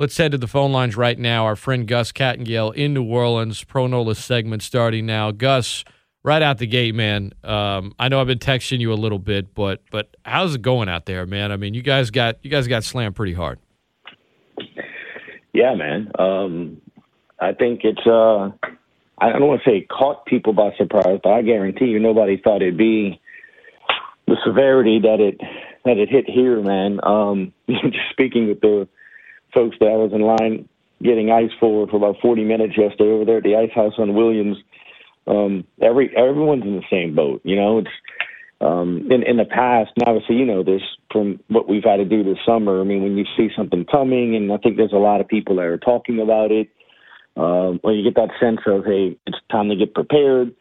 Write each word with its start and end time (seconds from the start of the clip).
Let's 0.00 0.16
head 0.16 0.32
to 0.32 0.38
the 0.38 0.46
phone 0.46 0.72
lines 0.72 0.96
right 0.96 1.18
now. 1.18 1.44
Our 1.44 1.56
friend 1.56 1.86
Gus 1.86 2.10
Kattengell 2.10 2.74
in 2.74 2.94
New 2.94 3.04
Orleans. 3.04 3.62
Pro 3.64 3.86
Nola 3.86 4.14
segment 4.14 4.62
starting 4.62 5.04
now. 5.04 5.30
Gus, 5.30 5.84
right 6.22 6.40
out 6.40 6.56
the 6.56 6.66
gate, 6.66 6.94
man. 6.94 7.34
Um, 7.44 7.92
I 7.98 8.08
know 8.08 8.18
I've 8.18 8.26
been 8.26 8.38
texting 8.38 8.78
you 8.78 8.94
a 8.94 8.96
little 8.96 9.18
bit, 9.18 9.54
but 9.54 9.82
but 9.90 10.16
how's 10.24 10.54
it 10.54 10.62
going 10.62 10.88
out 10.88 11.04
there, 11.04 11.26
man? 11.26 11.52
I 11.52 11.58
mean, 11.58 11.74
you 11.74 11.82
guys 11.82 12.10
got 12.10 12.42
you 12.42 12.50
guys 12.50 12.66
got 12.66 12.82
slammed 12.82 13.14
pretty 13.14 13.34
hard. 13.34 13.58
Yeah, 15.52 15.74
man. 15.74 16.10
Um, 16.18 16.80
I 17.38 17.52
think 17.52 17.80
it's 17.84 18.06
uh, 18.06 18.48
I 19.18 19.32
don't 19.32 19.48
want 19.48 19.60
to 19.62 19.70
say 19.70 19.82
caught 19.82 20.24
people 20.24 20.54
by 20.54 20.70
surprise, 20.78 21.20
but 21.22 21.30
I 21.30 21.42
guarantee 21.42 21.88
you 21.88 21.98
nobody 21.98 22.40
thought 22.42 22.62
it'd 22.62 22.78
be 22.78 23.20
the 24.26 24.38
severity 24.46 24.98
that 25.00 25.20
it 25.20 25.38
that 25.84 25.98
it 25.98 26.08
hit 26.08 26.24
here, 26.26 26.62
man. 26.62 27.00
Um, 27.02 27.52
just 27.68 28.08
speaking 28.12 28.48
with 28.48 28.62
the 28.62 28.88
folks 29.52 29.76
that 29.80 29.88
I 29.88 29.96
was 29.96 30.12
in 30.12 30.22
line 30.22 30.68
getting 31.02 31.30
ice 31.30 31.50
for 31.58 31.86
for 31.88 31.96
about 31.96 32.16
40 32.20 32.44
minutes 32.44 32.74
yesterday 32.76 33.10
over 33.10 33.24
there 33.24 33.38
at 33.38 33.42
the 33.42 33.56
Ice 33.56 33.72
House 33.74 33.94
on 33.98 34.14
Williams. 34.14 34.56
Um, 35.26 35.64
every 35.80 36.14
everyone's 36.16 36.64
in 36.64 36.76
the 36.76 36.82
same 36.90 37.14
boat, 37.14 37.40
you 37.44 37.56
know. 37.56 37.78
It's 37.78 37.88
um, 38.60 39.08
in 39.10 39.22
in 39.22 39.36
the 39.36 39.44
past, 39.44 39.90
and 39.96 40.06
obviously 40.06 40.36
you 40.36 40.44
know 40.44 40.62
this 40.62 40.82
from 41.10 41.40
what 41.48 41.68
we've 41.68 41.84
had 41.84 41.96
to 41.96 42.04
do 42.04 42.22
this 42.22 42.38
summer. 42.44 42.80
I 42.80 42.84
mean, 42.84 43.02
when 43.02 43.16
you 43.16 43.24
see 43.36 43.48
something 43.56 43.84
coming, 43.84 44.36
and 44.36 44.52
I 44.52 44.58
think 44.58 44.76
there's 44.76 44.92
a 44.92 44.96
lot 44.96 45.20
of 45.20 45.28
people 45.28 45.56
that 45.56 45.64
are 45.64 45.78
talking 45.78 46.20
about 46.20 46.50
it. 46.50 46.68
Um, 47.36 47.78
when 47.82 47.94
you 47.94 48.02
get 48.02 48.16
that 48.16 48.30
sense 48.40 48.60
of 48.66 48.84
hey, 48.84 49.16
it's 49.26 49.38
time 49.50 49.68
to 49.68 49.76
get 49.76 49.94
prepared. 49.94 50.54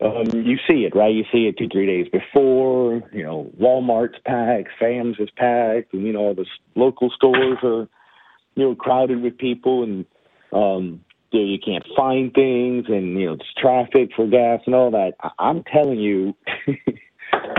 Um, 0.00 0.26
you 0.44 0.58
see 0.68 0.84
it, 0.84 0.94
right? 0.94 1.14
You 1.14 1.24
see 1.32 1.46
it 1.46 1.56
two, 1.56 1.68
three 1.68 1.86
days 1.86 2.06
before. 2.12 3.02
You 3.12 3.22
know, 3.22 3.50
Walmart's 3.58 4.18
packed, 4.24 4.68
Sam's 4.78 5.16
is 5.18 5.30
packed, 5.36 5.94
and 5.94 6.06
you 6.06 6.12
know 6.12 6.20
all 6.20 6.34
the 6.34 6.46
local 6.74 7.10
stores 7.10 7.58
are, 7.62 7.88
you 8.56 8.64
know, 8.64 8.74
crowded 8.74 9.22
with 9.22 9.38
people, 9.38 9.84
and 9.84 10.04
um, 10.52 11.04
you, 11.30 11.40
know, 11.40 11.46
you 11.46 11.58
can't 11.64 11.86
find 11.96 12.32
things, 12.34 12.86
and 12.88 13.18
you 13.18 13.26
know, 13.26 13.32
it's 13.34 13.44
traffic 13.58 14.10
for 14.16 14.26
gas 14.26 14.60
and 14.66 14.74
all 14.74 14.90
that. 14.90 15.12
I- 15.22 15.30
I'm 15.38 15.62
telling 15.64 16.00
you, 16.00 16.34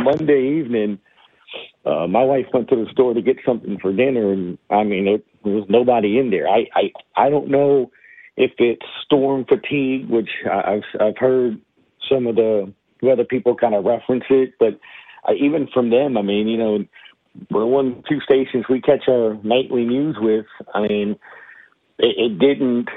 Monday 0.04 0.60
evening, 0.60 1.00
uh, 1.86 2.08
my 2.08 2.24
wife 2.24 2.48
went 2.54 2.70
to 2.70 2.76
the 2.76 2.92
store 2.92 3.14
to 3.14 3.22
get 3.22 3.38
something 3.46 3.78
for 3.80 3.94
dinner, 3.94 4.34
and 4.34 4.58
I 4.70 4.84
mean, 4.84 5.08
it, 5.08 5.26
there 5.44 5.54
was 5.54 5.66
nobody 5.70 6.18
in 6.20 6.32
there. 6.32 6.48
I, 6.50 6.66
I, 6.76 6.92
I 7.16 7.30
don't 7.30 7.50
know 7.50 7.92
if 8.36 8.52
it's 8.58 8.86
storm 9.06 9.46
fatigue, 9.46 10.10
which 10.10 10.30
I- 10.50 10.74
I've, 10.74 11.02
I've 11.02 11.18
heard 11.18 11.62
some 12.10 12.28
of 12.28 12.36
the 12.36 12.74
weather 13.02 13.24
people 13.24 13.56
kind 13.56 13.76
of 13.76 13.86
reference 13.86 14.24
it, 14.30 14.54
but 14.60 14.80
I, 15.26 15.34
even 15.34 15.68
from 15.74 15.90
them, 15.90 16.18
I 16.18 16.22
mean, 16.22 16.48
you 16.48 16.58
know, 16.58 16.80
we're 17.52 17.66
one 17.66 18.04
two 18.10 18.20
stations 18.22 18.66
we 18.70 18.82
catch 18.82 19.08
our 19.08 19.36
nightly 19.44 19.86
news 19.86 20.18
with. 20.20 20.46
I 20.74 20.82
mean, 20.82 21.18
it, 22.00 22.32
it 22.32 22.40
didn't 22.40 22.90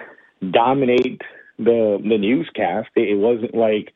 dominate 0.51 1.23
the 1.59 1.99
the 2.03 2.19
newscast. 2.19 2.89
It, 2.97 3.11
it 3.11 3.17
wasn't 3.17 3.55
like 3.55 3.93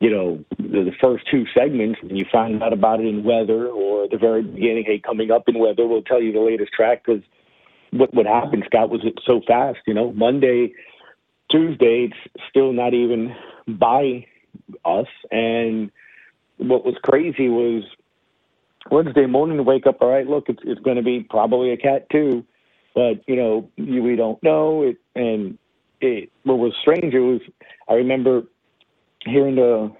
you 0.00 0.10
know 0.10 0.44
the, 0.58 0.84
the 0.84 0.92
first 1.00 1.24
two 1.30 1.44
segments 1.56 2.00
and 2.02 2.18
you 2.18 2.26
find 2.30 2.62
out 2.62 2.72
about 2.72 3.00
it 3.00 3.06
in 3.06 3.24
weather 3.24 3.68
or 3.68 4.08
the 4.08 4.18
very 4.18 4.42
beginning. 4.42 4.84
Hey, 4.86 4.98
coming 4.98 5.30
up 5.30 5.48
in 5.48 5.58
weather, 5.58 5.86
we'll 5.86 6.02
tell 6.02 6.22
you 6.22 6.32
the 6.32 6.40
latest 6.40 6.72
track 6.72 7.02
because 7.04 7.22
what 7.92 8.12
what 8.14 8.26
happened, 8.26 8.64
Scott, 8.66 8.90
was 8.90 9.02
it 9.04 9.20
so 9.26 9.40
fast? 9.46 9.78
You 9.86 9.94
know, 9.94 10.12
Monday, 10.12 10.72
Tuesday, 11.50 12.10
it's 12.10 12.44
still 12.50 12.72
not 12.72 12.94
even 12.94 13.34
by 13.66 14.26
us. 14.84 15.06
And 15.30 15.90
what 16.56 16.84
was 16.84 16.94
crazy 17.02 17.48
was 17.48 17.84
Wednesday 18.90 19.26
morning 19.26 19.64
wake 19.64 19.86
up. 19.86 19.98
All 20.00 20.08
right, 20.10 20.26
look, 20.26 20.48
it's 20.48 20.60
it's 20.64 20.80
going 20.80 20.96
to 20.96 21.02
be 21.02 21.20
probably 21.20 21.72
a 21.72 21.76
cat 21.76 22.06
two, 22.10 22.44
but 22.94 23.22
you 23.26 23.36
know 23.36 23.70
you, 23.76 24.02
we 24.02 24.16
don't 24.16 24.42
know 24.42 24.82
it. 24.82 24.96
And 25.14 25.58
it 26.00 26.30
what 26.44 26.58
was 26.58 26.74
strange 26.80 27.14
it 27.14 27.20
was 27.20 27.40
I 27.88 27.94
remember 27.94 28.42
hearing 29.24 29.56
the 29.56 29.92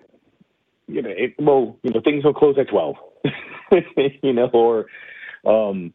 you 0.89 1.03
know 1.03 1.11
it, 1.11 1.35
well 1.39 1.77
you 1.83 1.91
know 1.93 2.01
things 2.01 2.25
will 2.25 2.35
close 2.35 2.57
at 2.59 2.69
twelve, 2.69 2.97
you 4.23 4.33
know 4.33 4.49
or 4.53 4.87
um 5.47 5.93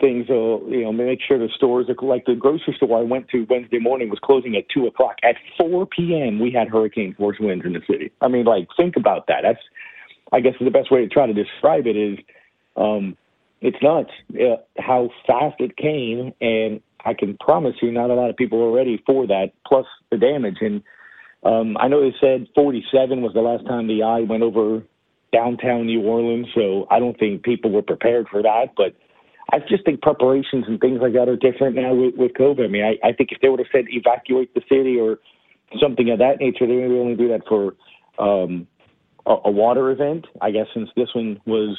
things 0.00 0.28
will 0.28 0.62
you 0.68 0.84
know 0.84 0.92
make 0.92 1.20
sure 1.26 1.38
the 1.38 1.48
stores 1.56 1.86
are 1.88 2.06
like 2.06 2.24
the 2.26 2.34
grocery 2.34 2.74
store 2.76 2.98
I 2.98 3.02
went 3.02 3.28
to 3.30 3.46
Wednesday 3.48 3.78
morning 3.78 4.10
was 4.10 4.18
closing 4.22 4.56
at 4.56 4.68
two 4.68 4.86
o'clock. 4.86 5.16
At 5.22 5.36
four 5.58 5.86
p.m. 5.86 6.38
we 6.40 6.52
had 6.52 6.68
hurricane 6.68 7.14
force 7.14 7.38
winds 7.40 7.64
in 7.64 7.72
the 7.72 7.82
city. 7.90 8.12
I 8.20 8.28
mean, 8.28 8.44
like 8.44 8.68
think 8.76 8.96
about 8.96 9.26
that. 9.28 9.40
That's 9.42 9.62
I 10.34 10.40
guess 10.40 10.54
the 10.60 10.70
best 10.70 10.90
way 10.90 11.00
to 11.00 11.08
try 11.08 11.26
to 11.28 11.32
describe 11.32 11.86
it 11.86 11.96
is 11.96 12.18
um, 12.76 13.16
it's 13.60 13.76
nuts 13.80 14.10
uh, 14.34 14.56
how 14.78 15.10
fast 15.28 15.60
it 15.60 15.76
came, 15.76 16.32
and 16.40 16.80
I 17.04 17.14
can 17.14 17.36
promise 17.38 17.76
you, 17.80 17.92
not 17.92 18.10
a 18.10 18.14
lot 18.14 18.30
of 18.30 18.36
people 18.36 18.58
were 18.58 18.76
ready 18.76 19.00
for 19.06 19.28
that. 19.28 19.52
Plus 19.64 19.86
the 20.10 20.18
damage, 20.18 20.56
and 20.60 20.82
um, 21.44 21.76
I 21.78 21.86
know 21.86 22.00
they 22.00 22.16
said 22.20 22.48
47 22.56 23.22
was 23.22 23.32
the 23.32 23.42
last 23.42 23.64
time 23.66 23.86
the 23.86 24.02
eye 24.02 24.22
went 24.22 24.42
over 24.42 24.82
downtown 25.32 25.86
New 25.86 26.02
Orleans, 26.02 26.48
so 26.52 26.88
I 26.90 26.98
don't 26.98 27.16
think 27.16 27.44
people 27.44 27.70
were 27.70 27.82
prepared 27.82 28.26
for 28.28 28.42
that, 28.42 28.74
but. 28.76 28.94
I 29.52 29.58
just 29.58 29.84
think 29.84 30.00
preparations 30.00 30.64
and 30.66 30.80
things 30.80 31.00
like 31.02 31.12
that 31.12 31.28
are 31.28 31.36
different 31.36 31.76
now 31.76 31.92
with, 31.94 32.14
with 32.16 32.32
COVID. 32.32 32.64
I 32.64 32.66
mean, 32.66 32.82
I, 32.82 33.06
I 33.06 33.12
think 33.12 33.28
if 33.30 33.42
they 33.42 33.50
would 33.50 33.58
have 33.58 33.68
said 33.70 33.84
evacuate 33.90 34.54
the 34.54 34.62
city 34.70 34.98
or 34.98 35.18
something 35.78 36.10
of 36.10 36.18
that 36.20 36.40
nature, 36.40 36.66
they 36.66 36.74
would 36.74 36.98
only 36.98 37.14
do 37.14 37.28
that 37.28 37.42
for 37.46 37.74
um, 38.18 38.66
a, 39.26 39.36
a 39.44 39.50
water 39.50 39.90
event. 39.90 40.26
I 40.40 40.50
guess 40.50 40.66
since 40.74 40.90
this 40.96 41.08
one 41.14 41.40
was 41.46 41.78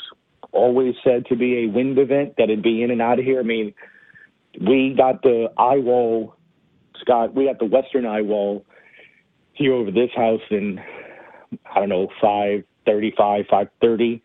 always 0.52 0.96
said 1.04 1.26
to 1.28 1.36
be 1.36 1.66
a 1.66 1.68
wind 1.68 1.98
event, 1.98 2.36
that 2.38 2.46
it'd 2.46 2.64
be 2.64 2.84
in 2.84 2.92
and 2.92 3.02
out 3.02 3.20
of 3.20 3.26
here. 3.26 3.40
I 3.40 3.44
mean, 3.44 3.74
we 4.60 4.94
got 4.96 5.22
the 5.22 5.48
eye 5.58 5.78
wall, 5.78 6.36
Scott. 7.02 7.34
We 7.34 7.46
got 7.46 7.60
the 7.60 7.66
western 7.66 8.06
eye 8.06 8.22
wall 8.22 8.66
here 9.54 9.74
over 9.74 9.92
this 9.92 10.12
house 10.16 10.42
in 10.50 10.80
I 11.74 11.80
don't 11.80 11.90
know 11.90 12.10
five 12.22 12.64
thirty-five, 12.86 13.46
five 13.50 13.68
thirty 13.82 14.22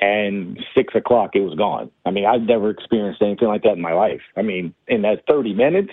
and 0.00 0.58
six 0.74 0.94
o'clock 0.94 1.30
it 1.34 1.40
was 1.40 1.54
gone. 1.54 1.90
I 2.04 2.10
mean, 2.10 2.26
I've 2.26 2.42
never 2.42 2.70
experienced 2.70 3.22
anything 3.22 3.48
like 3.48 3.62
that 3.62 3.72
in 3.72 3.80
my 3.80 3.92
life. 3.92 4.20
I 4.36 4.42
mean, 4.42 4.74
in 4.88 5.02
that 5.02 5.22
30 5.28 5.54
minutes, 5.54 5.92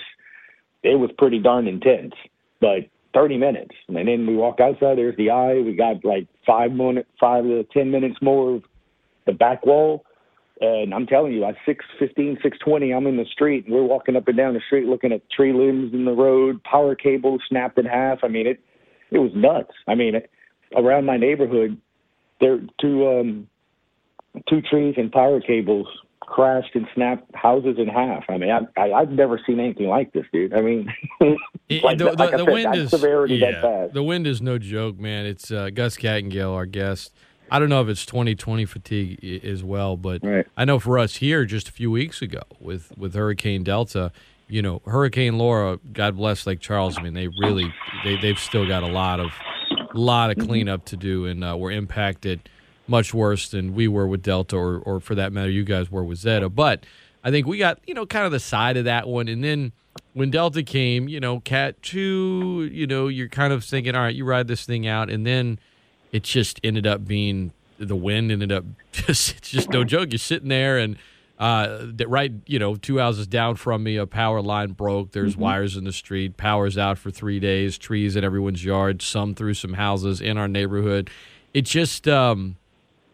it 0.82 1.00
was 1.00 1.12
pretty 1.18 1.40
darn 1.40 1.68
intense, 1.68 2.14
but 2.60 2.90
30 3.14 3.38
minutes. 3.38 3.76
And 3.88 3.96
then 3.96 4.28
we 4.28 4.36
walk 4.36 4.60
outside, 4.60 4.98
there's 4.98 5.18
the 5.18 5.30
eye. 5.30 5.62
We 5.62 5.76
got 5.76 6.04
like 6.04 6.28
five 6.46 6.72
minutes, 6.72 7.10
five 7.20 7.44
to 7.44 7.64
10 7.74 7.92
minutes 7.92 8.18
more 8.22 8.56
of 8.56 8.64
the 9.26 9.34
back 9.34 9.66
wall. 9.66 10.06
And 10.62 10.94
I'm 10.94 11.08
telling 11.08 11.34
you, 11.34 11.44
at 11.46 11.56
615, 11.66 12.36
620, 12.42 12.94
I'm 12.94 13.08
in 13.08 13.18
the 13.18 13.26
street 13.26 13.66
and 13.66 13.74
we're 13.74 13.84
walking 13.84 14.16
up 14.16 14.28
and 14.28 14.38
down 14.38 14.54
the 14.54 14.62
street 14.66 14.88
looking 14.88 15.12
at 15.12 15.30
tree 15.30 15.52
limbs 15.52 15.94
in 15.94 16.06
the 16.06 16.14
road, 16.14 16.64
power 16.64 16.96
cables 16.96 17.42
snapped 17.50 17.78
in 17.78 17.86
half. 17.86 18.20
I 18.24 18.28
mean, 18.28 18.48
it, 18.48 18.60
it 19.12 19.20
was 19.20 19.32
nuts. 19.36 19.74
I 19.88 19.96
mean, 19.96 20.16
it, 20.16 20.30
around 20.76 21.06
my 21.06 21.18
neighborhood, 21.18 21.80
there 22.40 22.60
two, 22.80 23.08
um, 23.08 23.48
two 24.50 24.62
trees 24.62 24.96
and 24.98 25.12
power 25.12 25.42
cables 25.42 25.88
crashed 26.26 26.76
and 26.76 26.88
snapped 26.96 27.34
houses 27.36 27.76
in 27.78 27.88
half. 27.88 28.24
I 28.30 28.38
mean, 28.38 28.50
I, 28.52 28.82
I, 28.82 28.92
I've 28.94 29.10
never 29.12 29.40
seen 29.46 29.60
anything 29.60 29.88
like 29.88 30.12
this, 30.14 30.26
dude. 30.34 30.54
I 30.54 30.62
mean, 30.62 30.88
like, 31.22 31.98
the, 31.98 32.06
the, 32.06 32.12
like 32.14 32.34
I 32.34 32.38
the 32.38 32.46
said, 32.46 32.54
wind 32.54 32.76
is 32.76 32.90
severity 32.90 33.36
yeah, 33.36 33.52
that 33.52 33.62
bad. 33.62 33.94
the 33.94 34.04
wind 34.04 34.28
is 34.28 34.42
no 34.42 34.58
joke, 34.58 34.98
man. 35.00 35.26
It's 35.26 35.52
uh, 35.52 35.70
Gus 35.74 35.98
Kattengell, 35.98 36.54
our 36.54 36.66
guest. 36.66 37.14
I 37.52 37.60
don't 37.60 37.70
know 37.70 37.82
if 37.82 37.88
it's 37.88 38.06
2020 38.06 38.66
fatigue 38.66 39.44
as 39.44 39.64
well, 39.64 39.96
but 39.98 40.24
Right. 40.24 40.48
I 40.58 40.66
know 40.66 40.80
for 40.80 40.98
us 40.98 41.18
here, 41.18 41.46
just 41.46 41.70
a 41.70 41.72
few 41.72 41.92
weeks 41.92 42.22
ago 42.22 42.42
with 42.60 42.92
with 42.98 43.14
Hurricane 43.14 43.64
Delta, 43.64 44.12
you 44.48 44.62
know, 44.62 44.82
Hurricane 44.86 45.38
Laura, 45.38 45.80
God 45.92 46.16
bless 46.18 46.48
Lake 46.48 46.62
Charles. 46.62 46.98
I 46.98 47.04
mean, 47.04 47.14
they 47.14 47.28
really 47.28 47.72
they 48.04 48.16
they've 48.18 48.40
still 48.40 48.68
got 48.68 48.82
a 48.84 48.88
lot 48.88 49.20
of 49.20 49.34
lot 49.94 50.32
of 50.32 50.38
cleanup 50.48 50.86
to 50.86 50.98
do, 50.98 51.26
and 51.26 51.44
uh, 51.44 51.56
were 51.56 51.70
impacted 51.72 52.50
much 52.88 53.14
worse 53.14 53.50
than 53.50 53.74
we 53.74 53.88
were 53.88 54.08
with 54.08 54.22
Delta, 54.22 54.56
or 54.56 54.80
or 54.80 55.00
for 55.00 55.16
that 55.16 55.34
matter, 55.34 55.50
you 55.50 55.64
guys 55.64 55.92
were 55.92 56.04
with 56.04 56.20
Zeta. 56.20 56.50
But 56.50 56.86
I 57.24 57.32
think 57.32 57.48
we 57.48 57.58
got 57.58 57.80
you 57.86 57.94
know 57.94 58.06
kind 58.06 58.26
of 58.26 58.32
the 58.32 58.40
side 58.40 58.78
of 58.78 58.86
that 58.86 59.08
one, 59.08 59.28
and 59.28 59.44
then 59.44 59.72
when 60.14 60.30
Delta 60.30 60.64
came, 60.64 61.08
you 61.08 61.20
know, 61.20 61.40
Cat 61.40 61.82
two, 61.82 62.70
you 62.72 62.88
know, 62.88 63.08
you're 63.08 63.30
kind 63.30 63.54
of 63.54 63.64
thinking, 63.64 63.96
all 63.96 64.04
right, 64.04 64.16
you 64.16 64.26
ride 64.26 64.48
this 64.48 64.66
thing 64.66 64.88
out, 64.88 65.10
and 65.10 65.26
then 65.26 65.60
it 66.12 66.24
just 66.24 66.60
ended 66.64 66.86
up 66.86 67.06
being 67.06 67.52
the 67.80 67.96
wind 67.96 68.32
ended 68.32 68.52
up 68.52 68.64
just 68.92 69.38
it's 69.38 69.50
just 69.50 69.70
no 69.70 69.84
joke. 69.84 70.12
You're 70.12 70.20
sitting 70.20 70.50
there 70.50 70.78
and 70.78 70.98
uh, 71.40 71.80
that 71.96 72.08
right, 72.08 72.32
you 72.46 72.60
know, 72.60 72.76
two 72.76 73.00
houses 73.00 73.28
down 73.28 73.56
from 73.56 73.84
me, 73.84 73.98
a 73.98 74.06
power 74.06 74.42
line 74.42 74.72
broke. 74.72 75.12
There's 75.12 75.36
wires 75.36 75.76
in 75.76 75.84
the 75.84 75.92
street. 75.92 76.38
Power's 76.38 76.78
out 76.78 76.98
for 76.98 77.12
three 77.12 77.40
days. 77.40 77.78
Trees 77.78 78.16
in 78.16 78.24
everyone's 78.24 78.64
yard. 78.64 79.02
Some 79.02 79.34
through 79.34 79.56
some 79.56 79.74
houses 79.74 80.22
in 80.22 80.38
our 80.38 80.48
neighborhood. 80.48 81.10
It 81.54 81.64
just 81.64 82.08
um, 82.08 82.56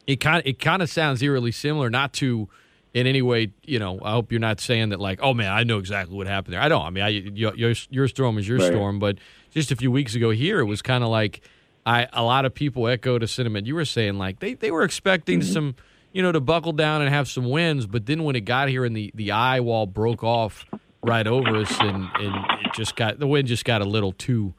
it 0.10 0.18
kind 0.20 0.42
it 0.46 0.60
kind 0.60 0.82
of 0.82 0.90
sounds 0.90 1.22
eerily 1.22 1.52
similar, 1.52 1.90
not 1.90 2.14
to 2.14 2.50
in 2.94 3.06
any 3.06 3.22
way. 3.22 3.52
You 3.64 3.80
know, 3.80 4.00
I 4.04 4.12
hope 4.12 4.32
you're 4.32 4.40
not 4.40 4.60
saying 4.60 4.90
that 4.90 5.00
like, 5.00 5.20
oh 5.22 5.34
man, 5.34 5.52
I 5.52 5.64
know 5.64 5.78
exactly 5.78 6.16
what 6.18 6.28
happened 6.28 6.54
there. 6.54 6.62
I 6.62 6.68
don't. 6.70 6.82
I 6.86 6.90
mean, 6.90 7.04
I, 7.04 7.08
your, 7.10 7.56
your 7.56 7.74
your 7.90 8.08
storm 8.08 8.38
is 8.38 8.48
your 8.48 8.58
Right. 8.58 8.68
storm, 8.68 9.00
but 9.00 9.18
just 9.52 9.72
a 9.72 9.76
few 9.76 9.92
weeks 9.92 10.16
ago 10.16 10.32
here, 10.32 10.60
it 10.60 10.66
was 10.66 10.82
kind 10.82 11.04
of 11.04 11.10
like 11.10 11.42
I 11.86 12.08
a 12.12 12.24
lot 12.24 12.46
of 12.46 12.54
people 12.54 12.88
echoed 12.88 13.24
a 13.24 13.28
sentiment 13.28 13.68
you 13.68 13.76
were 13.76 13.86
saying 13.86 14.18
like 14.18 14.40
they 14.40 14.56
they 14.56 14.72
were 14.72 14.84
expecting 14.84 15.42
some 15.42 15.76
you 16.12 16.24
know 16.24 16.32
to 16.32 16.40
buckle 16.42 16.74
down 16.74 17.02
and 17.02 17.10
have 17.10 17.28
some 17.30 17.48
wins, 17.50 17.86
but 17.86 18.08
then 18.08 18.24
when 18.24 18.36
it 18.36 18.42
got 18.42 18.68
here 18.70 18.84
and 18.86 18.96
the 18.98 19.12
the 19.14 19.32
eye 19.32 19.60
wall 19.60 19.86
broke 19.86 20.24
off 20.24 20.66
right 21.04 21.28
over 21.28 21.56
us, 21.56 21.80
and, 21.80 22.10
and 22.20 22.36
it 22.66 22.74
just 22.74 22.96
got 22.96 23.20
the 23.20 23.28
wind 23.28 23.48
just 23.48 23.64
got 23.66 23.82
a 23.82 23.86
little 23.86 24.12
too 24.14 24.54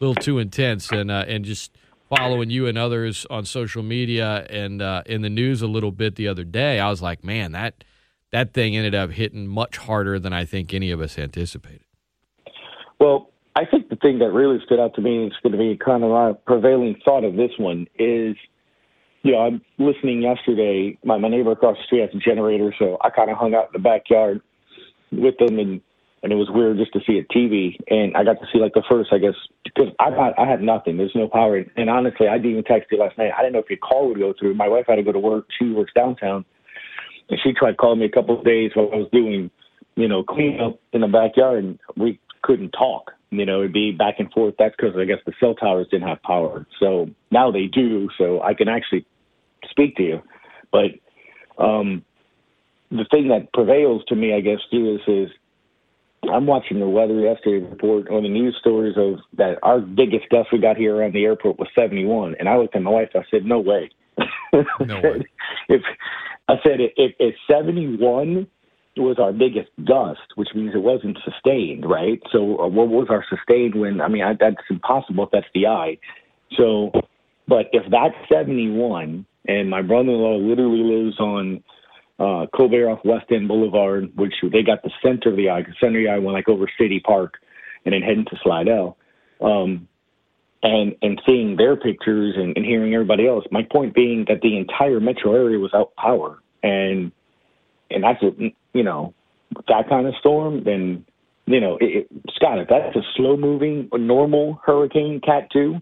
little 0.00 0.14
too 0.14 0.38
intense, 0.38 0.90
and 0.90 1.10
uh, 1.10 1.24
and 1.28 1.44
just 1.44 1.70
following 2.16 2.50
you 2.50 2.66
and 2.66 2.78
others 2.78 3.26
on 3.30 3.44
social 3.44 3.82
media 3.82 4.46
and 4.50 4.82
uh, 4.82 5.02
in 5.06 5.22
the 5.22 5.30
news 5.30 5.62
a 5.62 5.66
little 5.66 5.92
bit 5.92 6.16
the 6.16 6.28
other 6.28 6.44
day, 6.44 6.80
I 6.80 6.90
was 6.90 7.02
like, 7.02 7.24
man, 7.24 7.52
that 7.52 7.84
that 8.32 8.52
thing 8.52 8.76
ended 8.76 8.94
up 8.94 9.10
hitting 9.10 9.46
much 9.46 9.76
harder 9.76 10.18
than 10.18 10.32
I 10.32 10.44
think 10.44 10.74
any 10.74 10.90
of 10.90 11.00
us 11.00 11.18
anticipated. 11.18 11.84
Well, 12.98 13.30
I 13.56 13.64
think 13.64 13.88
the 13.88 13.96
thing 13.96 14.18
that 14.18 14.32
really 14.32 14.58
stood 14.64 14.80
out 14.80 14.94
to 14.94 15.00
me 15.00 15.26
is 15.26 15.32
going 15.42 15.52
to 15.52 15.58
be 15.58 15.76
kind 15.76 16.02
of 16.02 16.10
a 16.10 16.34
prevailing 16.34 16.96
thought 17.04 17.22
of 17.22 17.36
this 17.36 17.52
one 17.58 17.86
is, 17.98 18.36
you 19.22 19.32
know, 19.32 19.38
I'm 19.38 19.62
listening 19.78 20.22
yesterday. 20.22 20.98
My, 21.04 21.18
my 21.18 21.28
neighbor 21.28 21.52
across 21.52 21.76
the 21.76 21.84
street 21.84 22.00
has 22.00 22.10
a 22.14 22.18
generator, 22.18 22.74
so 22.78 22.98
I 23.02 23.10
kind 23.10 23.30
of 23.30 23.36
hung 23.36 23.54
out 23.54 23.66
in 23.66 23.72
the 23.74 23.78
backyard 23.78 24.40
with 25.12 25.36
them, 25.38 25.58
and 25.60 25.80
and 26.24 26.32
it 26.32 26.36
was 26.36 26.48
weird 26.50 26.78
just 26.78 26.92
to 26.94 27.00
see 27.06 27.18
a 27.18 27.24
TV. 27.24 27.76
And 27.88 28.16
I 28.16 28.24
got 28.24 28.40
to 28.40 28.46
see 28.50 28.58
like 28.58 28.72
the 28.72 28.82
first, 28.90 29.12
I 29.12 29.18
guess, 29.18 29.34
because 29.62 29.92
I 30.00 30.10
got 30.10 30.36
I 30.38 30.48
had 30.48 30.62
nothing. 30.62 30.96
There's 30.96 31.14
no 31.14 31.28
power, 31.28 31.62
and 31.76 31.90
honestly, 31.90 32.26
I 32.26 32.38
didn't 32.38 32.52
even 32.52 32.64
text 32.64 32.90
you 32.90 32.98
last 32.98 33.18
night. 33.18 33.30
I 33.36 33.42
didn't 33.42 33.52
know 33.52 33.58
if 33.60 33.68
your 33.68 33.78
call 33.78 34.08
would 34.08 34.18
go 34.18 34.32
through. 34.38 34.54
My 34.54 34.66
wife 34.66 34.86
had 34.88 34.96
to 34.96 35.02
go 35.02 35.12
to 35.12 35.18
work. 35.18 35.46
She 35.58 35.70
works 35.70 35.92
downtown, 35.94 36.46
and 37.28 37.38
she 37.44 37.52
tried 37.52 37.76
calling 37.76 38.00
me 38.00 38.06
a 38.06 38.10
couple 38.10 38.38
of 38.38 38.44
days 38.44 38.70
while 38.74 38.88
I 38.92 38.96
was 38.96 39.08
doing, 39.12 39.50
you 39.96 40.08
know, 40.08 40.24
cleanup 40.24 40.80
in 40.94 41.02
the 41.02 41.08
backyard, 41.08 41.62
and 41.62 41.78
we 41.94 42.18
couldn't 42.42 42.70
talk. 42.70 43.12
You 43.30 43.44
know, 43.44 43.60
it'd 43.60 43.74
be 43.74 43.92
back 43.92 44.14
and 44.18 44.32
forth. 44.32 44.54
That's 44.58 44.74
because 44.76 44.96
I 44.96 45.04
guess 45.04 45.18
the 45.26 45.32
cell 45.38 45.54
towers 45.54 45.88
didn't 45.90 46.08
have 46.08 46.22
power. 46.22 46.66
So 46.80 47.10
now 47.30 47.50
they 47.50 47.66
do. 47.66 48.08
So 48.16 48.40
I 48.40 48.54
can 48.54 48.68
actually 48.68 49.04
speak 49.68 49.96
to 49.96 50.02
you. 50.02 50.22
But 50.72 50.92
um, 51.62 52.02
the 52.90 53.04
thing 53.10 53.28
that 53.28 53.52
prevails 53.52 54.04
to 54.08 54.16
me, 54.16 54.32
I 54.32 54.40
guess, 54.40 54.60
too, 54.70 54.94
is, 54.94 55.12
is 55.12 55.30
I'm 56.32 56.46
watching 56.46 56.80
the 56.80 56.88
weather 56.88 57.20
yesterday 57.20 57.64
report 57.64 58.08
on 58.10 58.22
the 58.22 58.28
news 58.28 58.56
stories 58.60 58.96
of 58.96 59.20
that 59.36 59.58
our 59.62 59.80
biggest 59.80 60.28
gust 60.30 60.48
we 60.52 60.58
got 60.58 60.76
here 60.76 60.96
around 60.96 61.14
the 61.14 61.24
airport 61.24 61.58
was 61.58 61.68
71, 61.74 62.36
and 62.38 62.48
I 62.48 62.56
looked 62.56 62.76
at 62.76 62.82
my 62.82 62.90
wife. 62.90 63.10
I 63.14 63.22
said, 63.30 63.44
"No 63.44 63.60
way." 63.60 63.90
No 64.80 65.00
way. 65.00 65.26
if 65.68 65.82
I 66.48 66.54
said 66.62 66.78
if, 66.80 67.14
if 67.18 67.34
71 67.50 68.46
was 68.96 69.16
our 69.18 69.32
biggest 69.32 69.70
gust, 69.84 70.20
which 70.36 70.50
means 70.54 70.72
it 70.74 70.82
wasn't 70.82 71.18
sustained, 71.24 71.84
right? 71.88 72.22
So 72.30 72.58
uh, 72.60 72.68
what 72.68 72.88
was 72.88 73.08
our 73.10 73.24
sustained 73.28 73.74
when? 73.74 74.00
I 74.00 74.08
mean, 74.08 74.22
I, 74.22 74.34
that's 74.38 74.62
impossible 74.70 75.24
if 75.24 75.30
that's 75.32 75.46
the 75.54 75.66
eye. 75.66 75.98
So, 76.56 76.92
but 77.48 77.66
if 77.72 77.82
that's 77.90 78.14
71, 78.32 79.26
and 79.46 79.70
my 79.70 79.82
brother-in-law 79.82 80.36
literally 80.36 80.82
lives 80.82 81.18
on 81.18 81.64
uh, 82.18 82.46
Colbert 82.54 82.90
off 82.90 83.04
West 83.04 83.26
End 83.30 83.48
Boulevard, 83.48 84.10
which 84.14 84.34
they 84.42 84.62
got 84.62 84.82
the 84.82 84.90
center 85.02 85.30
of 85.30 85.36
the 85.36 85.50
eye. 85.50 85.62
The 85.62 85.74
center 85.80 85.98
of 85.98 86.04
the 86.04 86.10
eye 86.10 86.18
went 86.18 86.34
like 86.34 86.48
over 86.48 86.66
City 86.78 87.00
Park, 87.00 87.34
and 87.84 87.92
then 87.92 88.02
heading 88.02 88.26
to 88.26 88.36
Slidell. 88.42 88.96
Um, 89.40 89.88
and 90.62 90.96
and 91.02 91.20
seeing 91.26 91.56
their 91.56 91.76
pictures 91.76 92.34
and, 92.36 92.56
and 92.56 92.64
hearing 92.64 92.94
everybody 92.94 93.28
else. 93.28 93.44
My 93.50 93.62
point 93.70 93.94
being 93.94 94.24
that 94.28 94.40
the 94.40 94.56
entire 94.56 94.98
metro 94.98 95.34
area 95.34 95.58
was 95.58 95.72
out 95.74 95.94
power, 95.96 96.38
and 96.62 97.12
and 97.90 98.02
that's 98.02 98.22
a, 98.22 98.30
you 98.72 98.82
know 98.82 99.12
that 99.68 99.88
kind 99.88 100.06
of 100.06 100.14
storm. 100.18 100.64
Then 100.64 101.04
you 101.46 101.60
know, 101.60 101.76
it, 101.80 102.08
it, 102.10 102.22
Scott, 102.34 102.58
if 102.58 102.68
that's 102.68 102.96
a 102.96 103.02
slow 103.16 103.36
moving, 103.36 103.88
normal 103.92 104.60
hurricane 104.64 105.20
Cat 105.20 105.48
two, 105.52 105.76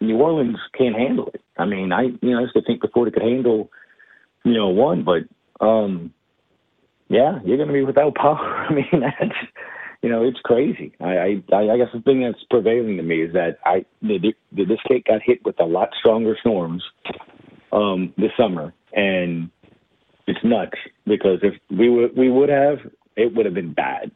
New 0.00 0.16
Orleans 0.16 0.56
can't 0.76 0.96
handle 0.96 1.28
it. 1.34 1.42
I 1.58 1.66
mean, 1.66 1.92
I 1.92 2.04
you 2.04 2.30
know 2.30 2.38
I 2.38 2.42
used 2.42 2.54
to 2.54 2.62
think 2.62 2.80
before 2.80 3.04
they 3.04 3.10
could 3.10 3.22
handle 3.22 3.70
you 4.46 4.54
know 4.54 4.68
one, 4.68 5.04
but 5.04 5.64
um, 5.64 6.14
yeah, 7.08 7.40
you're 7.44 7.56
going 7.56 7.68
to 7.68 7.74
be 7.74 7.84
without 7.84 8.14
power. 8.14 8.66
I 8.70 8.72
mean, 8.72 8.86
that's 8.92 9.34
you 10.02 10.08
know, 10.08 10.22
it's 10.22 10.38
crazy. 10.44 10.94
I, 11.00 11.42
I, 11.52 11.56
I 11.56 11.76
guess 11.76 11.88
the 11.92 12.00
thing 12.04 12.22
that's 12.22 12.42
prevailing 12.48 12.96
to 12.98 13.02
me 13.02 13.22
is 13.22 13.32
that 13.32 13.58
I, 13.64 13.84
this 14.02 14.78
state 14.84 15.04
got 15.06 15.20
hit 15.24 15.44
with 15.44 15.58
a 15.58 15.64
lot 15.64 15.88
stronger 15.98 16.36
storms 16.38 16.84
um, 17.72 18.14
this 18.16 18.30
summer, 18.38 18.72
and 18.92 19.50
it's 20.28 20.38
nuts 20.44 20.78
because 21.06 21.40
if 21.42 21.54
we 21.76 21.88
would 21.88 22.16
we 22.16 22.30
would 22.30 22.48
have, 22.48 22.78
it 23.16 23.34
would 23.34 23.46
have 23.46 23.54
been 23.54 23.72
bad. 23.72 24.12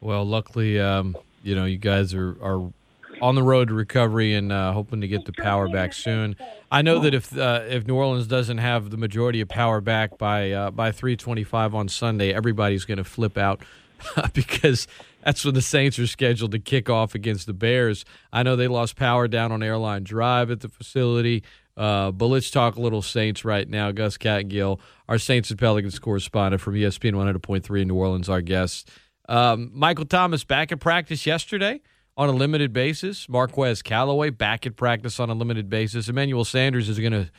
Well, 0.00 0.24
luckily, 0.24 0.78
um, 0.78 1.16
you 1.42 1.56
know, 1.56 1.64
you 1.64 1.78
guys 1.78 2.14
are 2.14 2.36
are 2.40 2.72
on 3.20 3.34
the 3.34 3.42
road 3.42 3.68
to 3.68 3.74
recovery 3.74 4.34
and 4.34 4.52
uh, 4.52 4.72
hoping 4.72 5.00
to 5.00 5.08
get 5.08 5.24
the 5.24 5.32
power 5.32 5.68
back 5.68 5.92
soon. 5.92 6.36
I 6.70 6.82
know 6.82 6.98
that 7.00 7.14
if 7.14 7.36
uh, 7.36 7.62
if 7.68 7.86
New 7.86 7.94
Orleans 7.94 8.26
doesn't 8.26 8.58
have 8.58 8.90
the 8.90 8.96
majority 8.96 9.40
of 9.40 9.48
power 9.48 9.80
back 9.80 10.18
by 10.18 10.52
uh, 10.52 10.70
by 10.70 10.92
three 10.92 11.16
twenty 11.16 11.44
five 11.44 11.74
on 11.74 11.88
Sunday, 11.88 12.32
everybody's 12.32 12.84
going 12.84 12.98
to 12.98 13.04
flip 13.04 13.38
out 13.38 13.62
because 14.32 14.86
that's 15.24 15.44
when 15.44 15.54
the 15.54 15.62
Saints 15.62 15.98
are 15.98 16.06
scheduled 16.06 16.52
to 16.52 16.58
kick 16.58 16.88
off 16.90 17.14
against 17.14 17.46
the 17.46 17.54
Bears. 17.54 18.04
I 18.32 18.42
know 18.42 18.56
they 18.56 18.68
lost 18.68 18.96
power 18.96 19.28
down 19.28 19.52
on 19.52 19.62
Airline 19.62 20.04
Drive 20.04 20.50
at 20.50 20.60
the 20.60 20.68
facility. 20.68 21.42
Uh, 21.76 22.10
but 22.10 22.26
let's 22.28 22.50
talk 22.50 22.76
a 22.76 22.80
little 22.80 23.02
Saints 23.02 23.44
right 23.44 23.68
now. 23.68 23.92
Gus 23.92 24.16
Kattengell, 24.16 24.80
our 25.10 25.18
Saints 25.18 25.50
and 25.50 25.58
Pelicans 25.58 25.98
correspondent 25.98 26.62
from 26.62 26.72
ESPN 26.72 27.12
100.3 27.12 27.82
in 27.82 27.88
New 27.88 27.94
Orleans, 27.96 28.30
our 28.30 28.40
guest. 28.40 28.90
Um, 29.28 29.70
Michael 29.74 30.06
Thomas 30.06 30.42
back 30.42 30.72
at 30.72 30.80
practice 30.80 31.26
yesterday 31.26 31.82
on 32.16 32.28
a 32.28 32.32
limited 32.32 32.72
basis. 32.72 33.28
Marquez 33.28 33.82
Callaway 33.82 34.30
back 34.30 34.66
at 34.66 34.76
practice 34.76 35.20
on 35.20 35.30
a 35.30 35.34
limited 35.34 35.68
basis. 35.68 36.08
Emmanuel 36.08 36.44
Sanders 36.44 36.88
is 36.88 36.98
going 36.98 37.12
to 37.12 37.30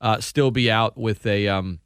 uh, 0.00 0.20
still 0.20 0.50
be 0.50 0.70
out 0.70 0.96
with 0.98 1.26
a 1.26 1.48
um, 1.48 1.80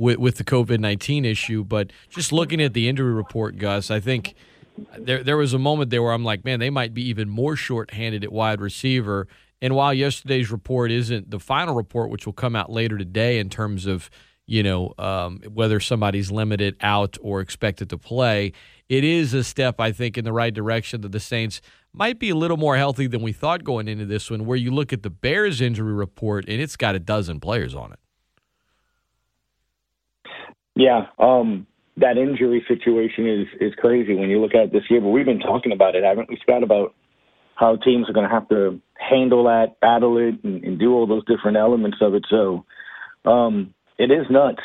with, 0.00 0.18
with 0.18 0.36
the 0.36 0.44
COVID 0.44 0.80
19 0.80 1.24
issue. 1.24 1.62
But 1.62 1.92
just 2.08 2.32
looking 2.32 2.60
at 2.60 2.74
the 2.74 2.88
injury 2.88 3.12
report, 3.12 3.58
Gus, 3.58 3.90
I 3.90 4.00
think 4.00 4.34
there, 4.98 5.22
there 5.22 5.36
was 5.36 5.54
a 5.54 5.58
moment 5.58 5.90
there 5.90 6.02
where 6.02 6.12
I'm 6.12 6.24
like, 6.24 6.44
man, 6.44 6.58
they 6.58 6.70
might 6.70 6.94
be 6.94 7.06
even 7.08 7.28
more 7.28 7.54
shorthanded 7.54 8.24
at 8.24 8.32
wide 8.32 8.60
receiver. 8.60 9.28
And 9.62 9.74
while 9.74 9.92
yesterday's 9.92 10.50
report 10.50 10.90
isn't 10.90 11.30
the 11.30 11.38
final 11.38 11.74
report, 11.74 12.10
which 12.10 12.24
will 12.24 12.32
come 12.32 12.56
out 12.56 12.72
later 12.72 12.96
today 12.96 13.38
in 13.38 13.50
terms 13.50 13.86
of, 13.86 14.08
you 14.46 14.62
know, 14.62 14.94
um, 14.98 15.40
whether 15.52 15.80
somebody's 15.80 16.30
limited 16.30 16.76
out 16.80 17.18
or 17.20 17.42
expected 17.42 17.90
to 17.90 17.98
play, 17.98 18.52
it 18.90 19.04
is 19.04 19.32
a 19.34 19.44
step, 19.44 19.80
I 19.80 19.92
think, 19.92 20.18
in 20.18 20.24
the 20.24 20.32
right 20.32 20.52
direction 20.52 21.00
that 21.02 21.12
the 21.12 21.20
Saints 21.20 21.62
might 21.92 22.18
be 22.18 22.28
a 22.28 22.34
little 22.34 22.56
more 22.56 22.76
healthy 22.76 23.06
than 23.06 23.22
we 23.22 23.32
thought 23.32 23.62
going 23.62 23.86
into 23.86 24.04
this 24.04 24.28
one, 24.28 24.44
where 24.44 24.56
you 24.56 24.72
look 24.72 24.92
at 24.92 25.04
the 25.04 25.10
Bears 25.10 25.60
injury 25.60 25.92
report 25.92 26.44
and 26.48 26.60
it's 26.60 26.76
got 26.76 26.96
a 26.96 26.98
dozen 26.98 27.38
players 27.38 27.72
on 27.72 27.92
it. 27.92 28.00
Yeah, 30.74 31.06
um, 31.20 31.68
that 31.98 32.18
injury 32.18 32.64
situation 32.66 33.28
is 33.28 33.46
is 33.60 33.74
crazy 33.76 34.14
when 34.14 34.28
you 34.28 34.40
look 34.40 34.54
at 34.54 34.64
it 34.64 34.72
this 34.72 34.84
year. 34.90 35.00
But 35.00 35.08
we've 35.08 35.26
been 35.26 35.40
talking 35.40 35.70
about 35.70 35.94
it, 35.94 36.02
haven't 36.02 36.28
we, 36.28 36.38
Scott? 36.42 36.64
About 36.64 36.94
how 37.54 37.76
teams 37.76 38.08
are 38.08 38.12
going 38.12 38.28
to 38.28 38.34
have 38.34 38.48
to 38.48 38.80
handle 38.94 39.44
that, 39.44 39.78
battle 39.80 40.18
it, 40.18 40.42
and, 40.42 40.64
and 40.64 40.78
do 40.80 40.94
all 40.94 41.06
those 41.06 41.24
different 41.26 41.56
elements 41.56 41.98
of 42.00 42.14
it. 42.14 42.24
So 42.28 42.64
um, 43.24 43.72
it 43.98 44.10
is 44.10 44.26
nuts 44.30 44.62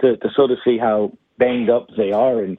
to, 0.00 0.16
to 0.16 0.28
sort 0.34 0.50
of 0.50 0.58
see 0.64 0.78
how 0.78 1.12
banged 1.38 1.68
up 1.68 1.88
they 1.96 2.12
are. 2.12 2.42
And 2.42 2.56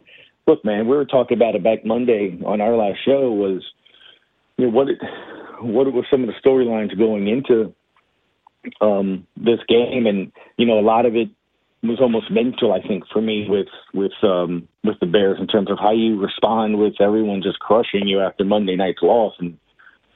look, 0.47 0.63
man, 0.65 0.87
we 0.87 0.95
were 0.95 1.05
talking 1.05 1.37
about 1.37 1.55
it 1.55 1.63
back 1.63 1.85
Monday 1.85 2.39
on 2.45 2.61
our 2.61 2.75
last 2.75 2.99
show. 3.05 3.31
Was 3.31 3.63
you 4.57 4.65
know 4.65 4.71
what 4.71 4.89
it, 4.89 4.99
what 5.61 5.91
were 5.91 6.07
some 6.09 6.23
of 6.23 6.27
the 6.27 6.47
storylines 6.47 6.97
going 6.97 7.27
into 7.27 7.73
um, 8.79 9.27
this 9.37 9.59
game, 9.67 10.05
and 10.05 10.31
you 10.57 10.65
know 10.65 10.79
a 10.79 10.81
lot 10.81 11.05
of 11.05 11.15
it 11.15 11.29
was 11.83 11.99
almost 11.99 12.29
mental, 12.29 12.73
I 12.73 12.85
think, 12.85 13.03
for 13.11 13.21
me 13.21 13.47
with 13.49 13.67
with 13.93 14.11
um, 14.23 14.67
with 14.83 14.99
the 14.99 15.07
Bears 15.07 15.37
in 15.39 15.47
terms 15.47 15.69
of 15.71 15.79
how 15.79 15.91
you 15.91 16.19
respond 16.19 16.77
with 16.79 16.93
everyone 16.99 17.41
just 17.41 17.59
crushing 17.59 18.07
you 18.07 18.19
after 18.19 18.43
Monday 18.43 18.75
night's 18.75 19.01
loss, 19.01 19.33
and 19.39 19.57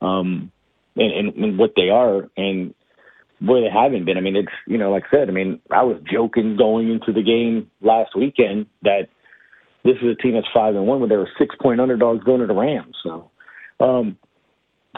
um, 0.01 0.51
and, 0.95 1.11
and, 1.11 1.43
and 1.43 1.57
what 1.57 1.73
they 1.75 1.89
are, 1.89 2.29
and 2.37 2.73
where 3.39 3.61
they 3.61 3.69
haven't 3.69 4.05
been. 4.05 4.17
I 4.17 4.21
mean, 4.21 4.35
it's 4.35 4.51
you 4.67 4.77
know, 4.77 4.91
like 4.91 5.05
I 5.11 5.17
said, 5.17 5.29
I 5.29 5.31
mean, 5.31 5.59
I 5.71 5.83
was 5.83 5.97
joking 6.11 6.55
going 6.55 6.91
into 6.91 7.11
the 7.11 7.23
game 7.23 7.69
last 7.81 8.15
weekend 8.15 8.67
that 8.83 9.07
this 9.85 9.97
is 10.01 10.09
a 10.09 10.21
team 10.21 10.33
that's 10.33 10.47
five 10.53 10.75
and 10.75 10.87
one, 10.87 10.99
but 10.99 11.09
they 11.09 11.15
were 11.15 11.29
six 11.37 11.55
point 11.61 11.79
underdogs 11.79 12.23
going 12.23 12.41
to 12.41 12.47
the 12.47 12.53
Rams. 12.53 12.97
So, 13.03 13.29
um, 13.79 14.17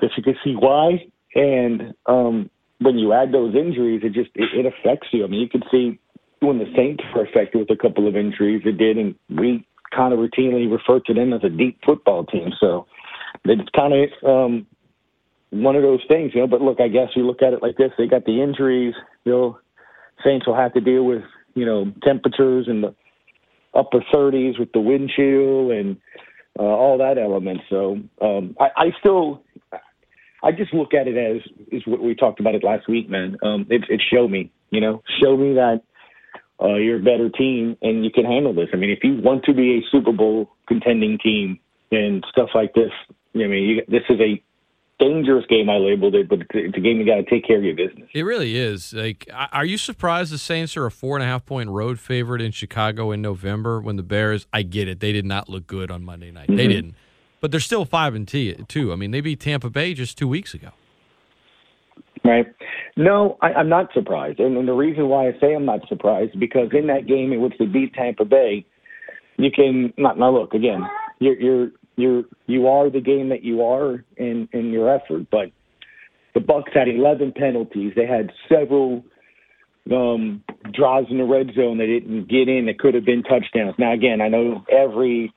if 0.01 0.11
you 0.15 0.23
can 0.23 0.35
see 0.43 0.55
why, 0.55 1.05
and 1.35 1.93
um, 2.05 2.49
when 2.79 2.97
you 2.97 3.11
add 3.11 3.33
those 3.33 3.53
injuries, 3.53 4.01
it 4.03 4.13
just 4.13 4.29
it, 4.33 4.49
it 4.53 4.65
affects 4.65 5.09
you. 5.11 5.25
I 5.25 5.27
mean, 5.27 5.41
you 5.41 5.49
can 5.49 5.63
see 5.69 5.99
when 6.39 6.57
the 6.57 6.71
Saints 6.75 7.03
were 7.13 7.25
affected 7.25 7.59
with 7.59 7.69
a 7.69 7.75
couple 7.75 8.07
of 8.07 8.15
injuries, 8.15 8.61
it 8.65 8.77
did, 8.77 8.97
and 8.97 9.15
we 9.29 9.67
kind 9.93 10.13
of 10.13 10.19
routinely 10.19 10.71
refer 10.71 10.99
to 11.01 11.13
them 11.13 11.33
as 11.33 11.43
a 11.43 11.49
deep 11.49 11.79
football 11.85 12.25
team. 12.25 12.51
So 12.59 12.87
it's 13.43 13.69
kind 13.75 13.93
of 13.93 14.09
um, 14.23 14.67
one 15.49 15.75
of 15.75 15.81
those 15.81 16.01
things, 16.07 16.31
you 16.33 16.41
know. 16.41 16.47
But 16.47 16.61
look, 16.61 16.79
I 16.79 16.87
guess 16.87 17.09
you 17.15 17.25
look 17.25 17.41
at 17.41 17.53
it 17.53 17.61
like 17.61 17.75
this: 17.77 17.91
they 17.97 18.07
got 18.07 18.25
the 18.25 18.41
injuries. 18.41 18.93
You 19.25 19.31
know, 19.31 19.59
Saints 20.23 20.47
will 20.47 20.55
have 20.55 20.73
to 20.73 20.81
deal 20.81 21.03
with 21.03 21.23
you 21.55 21.65
know 21.65 21.91
temperatures 22.03 22.67
in 22.69 22.81
the 22.81 22.95
upper 23.77 24.03
30s 24.13 24.59
with 24.59 24.71
the 24.73 24.79
wind 24.79 25.11
chill 25.15 25.71
and 25.71 25.97
uh, 26.59 26.63
all 26.63 26.97
that 26.97 27.17
element. 27.17 27.59
So 27.69 27.97
um, 28.21 28.55
I, 28.59 28.69
I 28.75 28.85
still. 28.99 29.43
I 30.43 30.51
just 30.51 30.71
look 30.71 30.93
at 30.93 31.07
it 31.07 31.17
as 31.17 31.41
is 31.71 31.81
what 31.87 31.99
we 31.99 32.13
talked 32.13 32.39
about 32.39 32.53
it 32.53 32.63
last 32.63 32.87
week, 32.87 33.09
man. 33.09 33.37
Um, 33.41 33.65
it, 33.71 33.85
it 33.89 34.01
show 34.13 34.27
me, 34.27 34.51
you 34.69 34.79
know, 34.79 35.01
show 35.19 35.35
me 35.35 35.55
that 35.55 35.81
uh, 36.61 36.75
you're 36.75 36.99
a 36.99 37.03
better 37.03 37.29
team 37.29 37.75
and 37.81 38.05
you 38.05 38.11
can 38.11 38.23
handle 38.23 38.53
this. 38.53 38.69
I 38.71 38.77
mean, 38.77 38.91
if 38.91 38.99
you 39.03 39.19
want 39.19 39.45
to 39.45 39.53
be 39.53 39.79
a 39.79 39.81
Super 39.91 40.11
Bowl 40.11 40.51
contending 40.67 41.17
team 41.17 41.59
and 41.91 42.23
stuff 42.29 42.49
like 42.53 42.75
this, 42.75 42.91
I 43.35 43.47
mean, 43.47 43.63
you, 43.63 43.81
this 43.87 44.03
is 44.09 44.19
a 44.19 44.41
dangerous 44.99 45.45
game. 45.47 45.69
I 45.69 45.77
labeled 45.77 46.15
it, 46.15 46.27
but 46.27 46.39
it's 46.53 46.77
a 46.77 46.79
game 46.79 46.99
you 46.99 47.05
got 47.05 47.15
to 47.15 47.23
take 47.23 47.45
care 47.45 47.57
of 47.57 47.63
your 47.63 47.75
business. 47.75 48.09
It 48.13 48.23
really 48.23 48.57
is. 48.57 48.93
Like, 48.93 49.29
are 49.33 49.65
you 49.65 49.77
surprised 49.77 50.31
the 50.31 50.37
Saints 50.37 50.75
are 50.75 50.85
a 50.85 50.91
four 50.91 51.15
and 51.15 51.23
a 51.23 51.27
half 51.27 51.45
point 51.45 51.69
road 51.69 51.99
favorite 51.99 52.41
in 52.41 52.51
Chicago 52.51 53.11
in 53.11 53.21
November 53.21 53.79
when 53.79 53.95
the 53.95 54.03
Bears? 54.03 54.47
I 54.51 54.63
get 54.63 54.87
it; 54.87 54.99
they 54.99 55.11
did 55.11 55.25
not 55.25 55.49
look 55.49 55.67
good 55.67 55.91
on 55.91 56.03
Monday 56.03 56.31
night. 56.31 56.47
Mm-hmm. 56.47 56.57
They 56.57 56.67
didn't, 56.67 56.95
but 57.41 57.51
they're 57.51 57.59
still 57.59 57.85
five 57.85 58.15
and 58.15 58.27
two. 58.27 58.91
I 58.91 58.95
mean, 58.95 59.11
they 59.11 59.21
beat 59.21 59.39
Tampa 59.39 59.69
Bay 59.69 59.93
just 59.93 60.17
two 60.17 60.27
weeks 60.27 60.53
ago. 60.53 60.69
Right. 62.23 62.47
No, 62.95 63.37
I, 63.41 63.53
I'm 63.53 63.69
not 63.69 63.93
surprised. 63.93 64.39
And, 64.39 64.57
and 64.57 64.67
the 64.67 64.73
reason 64.73 65.07
why 65.07 65.27
I 65.27 65.39
say 65.39 65.53
I'm 65.53 65.65
not 65.65 65.87
surprised 65.87 66.39
because 66.39 66.69
in 66.73 66.87
that 66.87 67.07
game 67.07 67.31
in 67.31 67.41
which 67.41 67.53
they 67.59 67.65
beat 67.65 67.93
Tampa 67.93 68.25
Bay, 68.25 68.65
you 69.37 69.51
can 69.51 69.93
not 69.97 70.17
now 70.17 70.31
look 70.31 70.53
again. 70.53 70.81
You're 71.19 71.39
you're 71.39 71.69
you're 71.97 72.23
you 72.45 72.67
are 72.67 72.89
the 72.89 73.01
game 73.01 73.29
that 73.29 73.43
you 73.43 73.63
are 73.63 74.05
in 74.15 74.47
in 74.53 74.71
your 74.71 74.93
effort, 74.93 75.27
but 75.29 75.51
the 76.33 76.39
Bucs 76.39 76.71
had 76.73 76.87
11 76.87 77.33
penalties. 77.33 77.93
They 77.95 78.05
had 78.05 78.31
several 78.47 79.03
um, 79.91 80.43
drives 80.71 81.07
in 81.09 81.17
the 81.17 81.23
red 81.23 81.47
zone 81.55 81.77
they 81.79 81.87
didn't 81.87 82.29
get 82.29 82.47
in 82.47 82.67
that 82.67 82.79
could 82.79 82.93
have 82.93 83.05
been 83.05 83.23
touchdowns. 83.23 83.75
Now 83.79 83.93
again, 83.93 84.21
I 84.21 84.27
know 84.27 84.63
every 84.71 85.33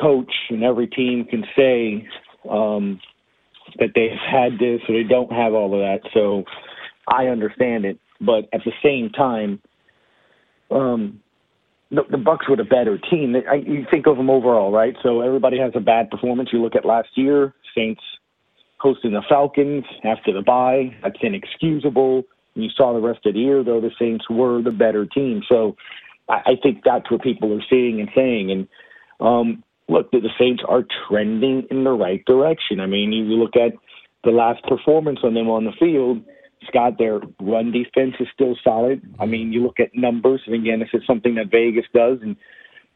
coach 0.00 0.32
and 0.50 0.64
every 0.64 0.88
team 0.88 1.24
can 1.24 1.44
say 1.56 2.08
um, 2.50 3.00
that 3.78 3.90
they've 3.94 4.10
had 4.10 4.54
this 4.58 4.80
or 4.88 4.94
they 4.94 5.08
don't 5.08 5.32
have 5.32 5.54
all 5.54 5.72
of 5.72 5.80
that. 5.80 6.10
So 6.12 6.44
I 7.06 7.26
understand 7.26 7.84
it, 7.84 7.98
but 8.20 8.48
at 8.52 8.62
the 8.64 8.72
same 8.82 9.10
time, 9.10 9.60
um, 10.70 11.21
the, 11.92 12.02
the 12.10 12.16
Bucs 12.16 12.48
were 12.48 12.56
the 12.56 12.64
better 12.64 12.98
team. 12.98 13.36
I, 13.48 13.56
you 13.56 13.86
think 13.90 14.06
of 14.06 14.16
them 14.16 14.30
overall, 14.30 14.72
right? 14.72 14.96
So 15.02 15.20
everybody 15.20 15.58
has 15.58 15.72
a 15.74 15.80
bad 15.80 16.10
performance. 16.10 16.48
You 16.52 16.62
look 16.62 16.74
at 16.74 16.86
last 16.86 17.10
year, 17.14 17.54
Saints 17.76 18.00
hosting 18.78 19.12
the 19.12 19.22
Falcons 19.28 19.84
after 20.02 20.32
the 20.32 20.42
bye. 20.42 20.96
That's 21.02 21.18
inexcusable. 21.20 22.24
You 22.54 22.68
saw 22.74 22.94
the 22.94 23.00
rest 23.00 23.24
of 23.26 23.34
the 23.34 23.40
year, 23.40 23.62
though, 23.62 23.80
the 23.80 23.90
Saints 23.98 24.28
were 24.28 24.62
the 24.62 24.70
better 24.70 25.06
team. 25.06 25.42
So 25.48 25.76
I, 26.28 26.40
I 26.46 26.52
think 26.62 26.82
that's 26.84 27.10
what 27.10 27.22
people 27.22 27.52
are 27.52 27.64
seeing 27.68 28.00
and 28.00 28.08
saying. 28.14 28.50
And 28.50 28.68
um, 29.20 29.62
look, 29.88 30.10
the, 30.10 30.20
the 30.20 30.30
Saints 30.38 30.62
are 30.66 30.84
trending 31.08 31.66
in 31.70 31.84
the 31.84 31.92
right 31.92 32.24
direction. 32.24 32.80
I 32.80 32.86
mean, 32.86 33.12
you 33.12 33.22
look 33.36 33.54
at 33.54 33.72
the 34.24 34.30
last 34.30 34.62
performance 34.64 35.20
on 35.22 35.34
them 35.34 35.48
on 35.48 35.64
the 35.64 35.72
field. 35.78 36.22
Scott, 36.68 36.94
their 36.98 37.20
run 37.40 37.72
defense 37.72 38.14
is 38.20 38.28
still 38.34 38.56
solid. 38.62 39.02
I 39.20 39.26
mean, 39.26 39.52
you 39.52 39.62
look 39.62 39.80
at 39.80 39.94
numbers, 39.94 40.40
and 40.46 40.54
again, 40.54 40.80
this 40.80 40.88
is 40.92 41.06
something 41.06 41.34
that 41.36 41.50
Vegas 41.50 41.86
does, 41.94 42.18
and 42.22 42.36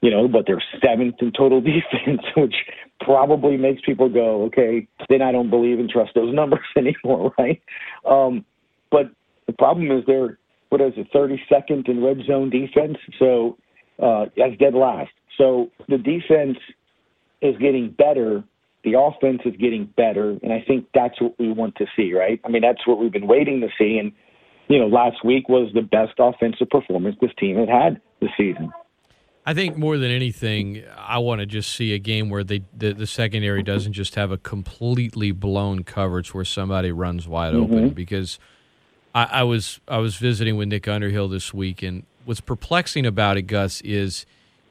you 0.03 0.11
know, 0.11 0.29
but 0.29 0.45
they're 0.47 0.63
seventh 0.85 1.17
in 1.21 1.33
total 1.33 1.61
defense, 1.63 2.23
which 2.37 2.55
probably 3.01 3.57
makes 3.57 3.83
people 3.85 4.09
go, 4.09 4.45
okay, 4.45 4.87
then 5.09 5.23
I 5.23 5.33
don't 5.33 5.51
believe 5.51 5.79
and 5.79 5.89
trust 5.89 6.13
those 6.15 6.35
numbers 6.35 6.67
anymore, 6.77 7.33
right? 7.39 7.63
Um, 8.09 8.45
but 8.91 9.11
the 9.47 9.53
problem 9.53 9.91
is 9.91 10.05
they're 10.07 10.39
what 10.69 10.81
is 10.81 10.93
it, 10.97 11.13
32nd 11.13 11.89
in 11.89 12.03
red 12.03 12.19
zone 12.27 12.51
defense, 12.51 12.99
so 13.19 13.57
uh, 14.03 14.27
that's 14.37 14.57
dead 14.59 14.75
last. 14.75 15.13
So 15.39 15.71
the 15.89 15.99
defense 15.99 16.59
is 17.41 17.57
getting 17.59 17.91
better. 17.91 18.43
The 18.87 18.99
offense 18.99 19.43
is 19.45 19.57
getting 19.57 19.93
better, 19.97 20.39
and 20.45 20.53
I 20.53 20.65
think 20.65 20.87
that's 20.95 21.21
what 21.21 21.37
we 21.41 21.51
want 21.51 21.75
to 21.77 21.87
see, 21.97 22.15
right? 22.15 22.41
I 22.45 22.49
mean, 22.49 22.63
that's 22.63 22.87
what 22.87 23.01
we've 23.01 23.11
been 23.11 23.27
waiting 23.27 23.61
to 23.61 23.69
see. 23.77 23.99
And 23.99 24.13
you 24.69 24.79
know, 24.79 24.87
last 24.87 25.25
week 25.25 25.49
was 25.49 25.73
the 25.75 25.83
best 25.83 26.15
offensive 26.19 26.71
performance 26.71 27.17
this 27.21 27.33
team 27.37 27.57
had 27.57 27.69
had 27.69 28.01
this 28.21 28.31
season. 28.37 28.73
I 29.45 29.55
think 29.55 29.77
more 29.77 29.99
than 29.99 30.11
anything, 30.11 30.85
I 30.97 31.19
want 31.19 31.41
to 31.41 31.47
just 31.47 31.75
see 31.75 31.95
a 31.95 31.99
game 31.99 32.31
where 32.31 32.45
they 32.45 32.63
the, 32.77 32.93
the 32.93 33.09
secondary 33.09 33.65
doesn't 33.65 33.93
just 33.93 34.15
have 34.15 34.31
a 34.31 34.39
completely 34.39 35.33
blown 35.33 35.83
coverage 35.83 36.33
where 36.33 36.45
somebody 36.45 36.93
runs 36.93 37.27
wide 37.27 37.55
mm-hmm. 37.55 37.75
open. 37.75 37.91
Because 37.91 38.39
I, 39.17 39.25
I 39.25 39.43
was 39.43 39.81
I 39.89 39.99
was 39.99 40.15
visiting 40.15 40.57
with 40.57 40.69
Nick 40.69 40.87
Underhill 40.87 41.29
this 41.29 41.53
week, 41.53 41.83
and 41.83 42.05
what's 42.25 42.41
perplexing 42.41 43.05
about 43.05 43.37
it, 43.37 43.43
Gus, 43.43 43.81
is 43.81 44.27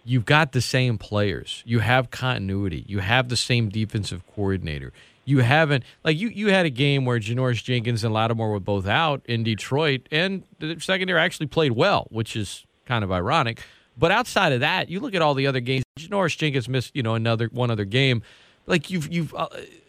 you've 0.06 0.26
got 0.26 0.54
the 0.54 0.62
same 0.62 0.98
players. 0.98 1.64
You 1.66 1.80
have 1.80 2.12
continuity. 2.12 2.86
You 2.88 3.00
have 3.00 3.28
the 3.28 3.36
same 3.36 3.68
defensive 3.70 4.26
coordinator. 4.34 4.94
You 5.26 5.40
haven't 5.40 5.84
like 6.04 6.18
you 6.18 6.30
you 6.30 6.50
had 6.50 6.68
a 6.68 6.70
game 6.70 7.04
where 7.04 7.20
Janoris 7.20 7.64
Jenkins 7.64 8.04
and 8.04 8.14
Lattimore 8.14 8.52
were 8.52 8.60
both 8.60 8.88
out 8.88 9.22
in 9.26 9.44
Detroit, 9.44 10.08
and 10.12 10.44
the 10.60 10.80
secondary 10.80 11.20
actually 11.20 11.48
played 11.48 11.72
well, 11.72 12.08
which 12.12 12.36
is 12.36 12.64
kind 12.86 13.04
of 13.04 13.12
ironic. 13.12 13.64
But 13.98 14.12
outside 14.12 14.54
of 14.54 14.60
that, 14.60 14.90
you 14.90 15.00
look 15.00 15.16
at 15.16 15.24
all 15.24 15.34
the 15.34 15.48
other 15.48 15.62
games. 15.62 15.84
Janoris 15.98 16.38
Jenkins 16.38 16.70
missed 16.70 16.96
you 16.96 17.02
know 17.02 17.16
another 17.16 17.48
one 17.52 17.72
other 17.72 17.86
game. 17.86 18.22
Like 18.68 18.92
you've 18.92 19.12
you've 19.12 19.34
uh, 19.34 19.48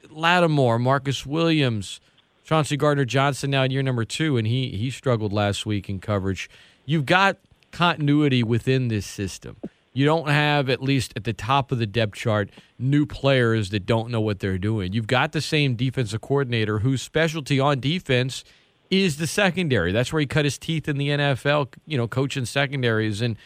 Lattimore, 0.08 0.78
Marcus 0.78 1.26
Williams, 1.26 2.00
Chauncey 2.42 2.78
Gardner 2.78 3.04
Johnson 3.04 3.50
now 3.50 3.64
in 3.64 3.70
year 3.70 3.82
number 3.82 4.06
two, 4.06 4.38
and 4.38 4.46
he 4.46 4.70
he 4.70 4.90
struggled 4.90 5.34
last 5.34 5.66
week 5.66 5.90
in 5.90 6.00
coverage. 6.00 6.48
You've 6.86 7.04
got 7.04 7.36
continuity 7.72 8.42
within 8.42 8.88
this 8.88 9.04
system 9.04 9.58
you 9.96 10.04
don't 10.04 10.28
have 10.28 10.68
at 10.68 10.82
least 10.82 11.14
at 11.16 11.24
the 11.24 11.32
top 11.32 11.72
of 11.72 11.78
the 11.78 11.86
depth 11.86 12.16
chart 12.16 12.50
new 12.78 13.06
players 13.06 13.70
that 13.70 13.86
don't 13.86 14.10
know 14.10 14.20
what 14.20 14.40
they're 14.40 14.58
doing. 14.58 14.92
You've 14.92 15.06
got 15.06 15.32
the 15.32 15.40
same 15.40 15.74
defensive 15.74 16.20
coordinator 16.20 16.80
whose 16.80 17.00
specialty 17.00 17.58
on 17.58 17.80
defense 17.80 18.44
is 18.90 19.16
the 19.16 19.26
secondary. 19.26 19.92
That's 19.92 20.12
where 20.12 20.20
he 20.20 20.26
cut 20.26 20.44
his 20.44 20.58
teeth 20.58 20.86
in 20.86 20.98
the 20.98 21.08
NFL, 21.08 21.68
you 21.86 21.96
know, 21.96 22.06
coaching 22.06 22.44
secondaries 22.44 23.22
and 23.22 23.38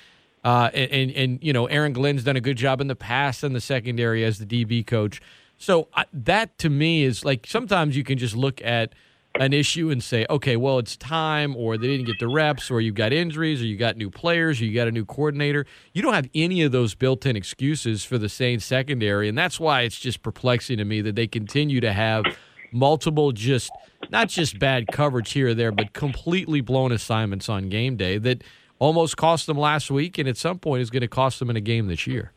uh, 0.42 0.70
and, 0.74 1.12
and, 1.12 1.38
you 1.40 1.52
know 1.52 1.66
Aaron 1.66 1.92
Glenn's 1.92 2.24
done 2.24 2.34
a 2.34 2.40
good 2.40 2.56
job 2.56 2.80
in 2.80 2.88
the 2.88 2.96
past 2.96 3.44
in 3.44 3.52
the 3.52 3.60
secondary 3.60 4.24
as 4.24 4.40
the 4.40 4.46
DB 4.46 4.84
coach. 4.84 5.22
So 5.56 5.86
uh, 5.94 6.04
that 6.12 6.58
to 6.58 6.68
me 6.68 7.04
is 7.04 7.24
like 7.24 7.46
sometimes 7.46 7.96
you 7.96 8.02
can 8.02 8.18
just 8.18 8.34
look 8.34 8.60
at 8.64 8.92
an 9.36 9.52
issue 9.52 9.90
and 9.90 10.02
say, 10.02 10.26
okay, 10.28 10.56
well, 10.56 10.78
it's 10.78 10.96
time, 10.96 11.54
or 11.56 11.78
they 11.78 11.86
didn't 11.86 12.06
get 12.06 12.18
the 12.18 12.28
reps, 12.28 12.70
or 12.70 12.80
you've 12.80 12.96
got 12.96 13.12
injuries, 13.12 13.62
or 13.62 13.66
you 13.66 13.76
got 13.76 13.96
new 13.96 14.10
players, 14.10 14.60
or 14.60 14.64
you 14.64 14.74
got 14.74 14.88
a 14.88 14.90
new 14.90 15.04
coordinator. 15.04 15.66
You 15.92 16.02
don't 16.02 16.14
have 16.14 16.28
any 16.34 16.62
of 16.62 16.72
those 16.72 16.94
built 16.94 17.24
in 17.26 17.36
excuses 17.36 18.04
for 18.04 18.18
the 18.18 18.28
Saints 18.28 18.64
secondary. 18.64 19.28
And 19.28 19.38
that's 19.38 19.60
why 19.60 19.82
it's 19.82 19.98
just 19.98 20.22
perplexing 20.22 20.78
to 20.78 20.84
me 20.84 21.00
that 21.02 21.14
they 21.14 21.26
continue 21.26 21.80
to 21.80 21.92
have 21.92 22.24
multiple, 22.72 23.32
just 23.32 23.70
not 24.10 24.28
just 24.28 24.58
bad 24.58 24.86
coverage 24.92 25.32
here 25.32 25.48
or 25.48 25.54
there, 25.54 25.72
but 25.72 25.92
completely 25.92 26.60
blown 26.60 26.92
assignments 26.92 27.48
on 27.48 27.68
game 27.68 27.96
day 27.96 28.18
that 28.18 28.42
almost 28.78 29.16
cost 29.16 29.46
them 29.46 29.58
last 29.58 29.90
week, 29.90 30.18
and 30.18 30.28
at 30.28 30.36
some 30.36 30.58
point 30.58 30.82
is 30.82 30.90
going 30.90 31.02
to 31.02 31.08
cost 31.08 31.38
them 31.38 31.50
in 31.50 31.56
a 31.56 31.60
game 31.60 31.86
this 31.86 32.06
year. 32.06 32.32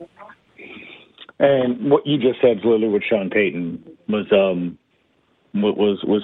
And 1.39 1.89
what 1.89 2.05
you 2.05 2.17
just 2.17 2.39
said, 2.41 2.57
literally, 2.57 2.87
with 2.87 3.03
Sean 3.03 3.29
Payton 3.29 3.83
was 4.07 4.25
um, 4.31 4.77
was 5.53 5.99
was 6.03 6.23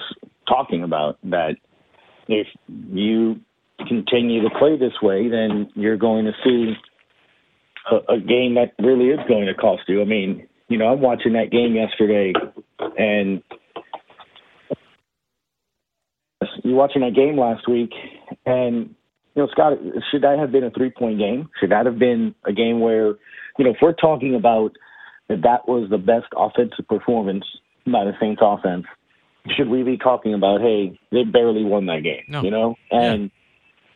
talking 0.50 0.82
about 0.82 1.18
that 1.24 1.56
if 2.28 2.46
you 2.68 3.40
continue 3.88 4.42
to 4.42 4.50
play 4.58 4.76
this 4.76 4.92
way, 5.02 5.28
then 5.28 5.70
you're 5.74 5.96
going 5.96 6.26
to 6.26 6.32
see 6.44 6.74
a, 7.90 8.14
a 8.14 8.18
game 8.18 8.54
that 8.54 8.72
really 8.78 9.08
is 9.08 9.20
going 9.28 9.46
to 9.46 9.54
cost 9.54 9.82
you. 9.88 10.02
I 10.02 10.04
mean, 10.04 10.46
you 10.68 10.78
know, 10.78 10.86
I'm 10.86 11.00
watching 11.00 11.32
that 11.32 11.50
game 11.50 11.74
yesterday, 11.74 12.32
and 12.98 13.42
you're 16.62 16.76
watching 16.76 17.02
that 17.02 17.14
game 17.14 17.38
last 17.38 17.68
week, 17.68 17.90
and 18.46 18.94
you 19.34 19.42
know, 19.42 19.48
Scott, 19.52 19.78
should 20.10 20.22
that 20.22 20.38
have 20.38 20.52
been 20.52 20.64
a 20.64 20.70
three 20.70 20.90
point 20.90 21.18
game? 21.18 21.48
Should 21.60 21.70
that 21.70 21.86
have 21.86 21.98
been 21.98 22.34
a 22.44 22.52
game 22.52 22.80
where, 22.80 23.14
you 23.58 23.64
know, 23.64 23.70
if 23.70 23.76
we're 23.80 23.92
talking 23.92 24.34
about 24.34 24.72
that 25.28 25.42
that 25.42 25.68
was 25.68 25.88
the 25.90 25.98
best 25.98 26.26
offensive 26.36 26.86
performance 26.88 27.44
by 27.86 28.04
the 28.04 28.12
Saints 28.20 28.42
offense, 28.44 28.84
should 29.56 29.68
we 29.68 29.82
be 29.82 29.96
talking 29.96 30.34
about, 30.34 30.60
hey, 30.60 30.98
they 31.10 31.24
barely 31.24 31.64
won 31.64 31.86
that 31.86 32.02
game, 32.02 32.24
no. 32.28 32.42
you 32.42 32.50
know? 32.50 32.76
And 32.90 33.30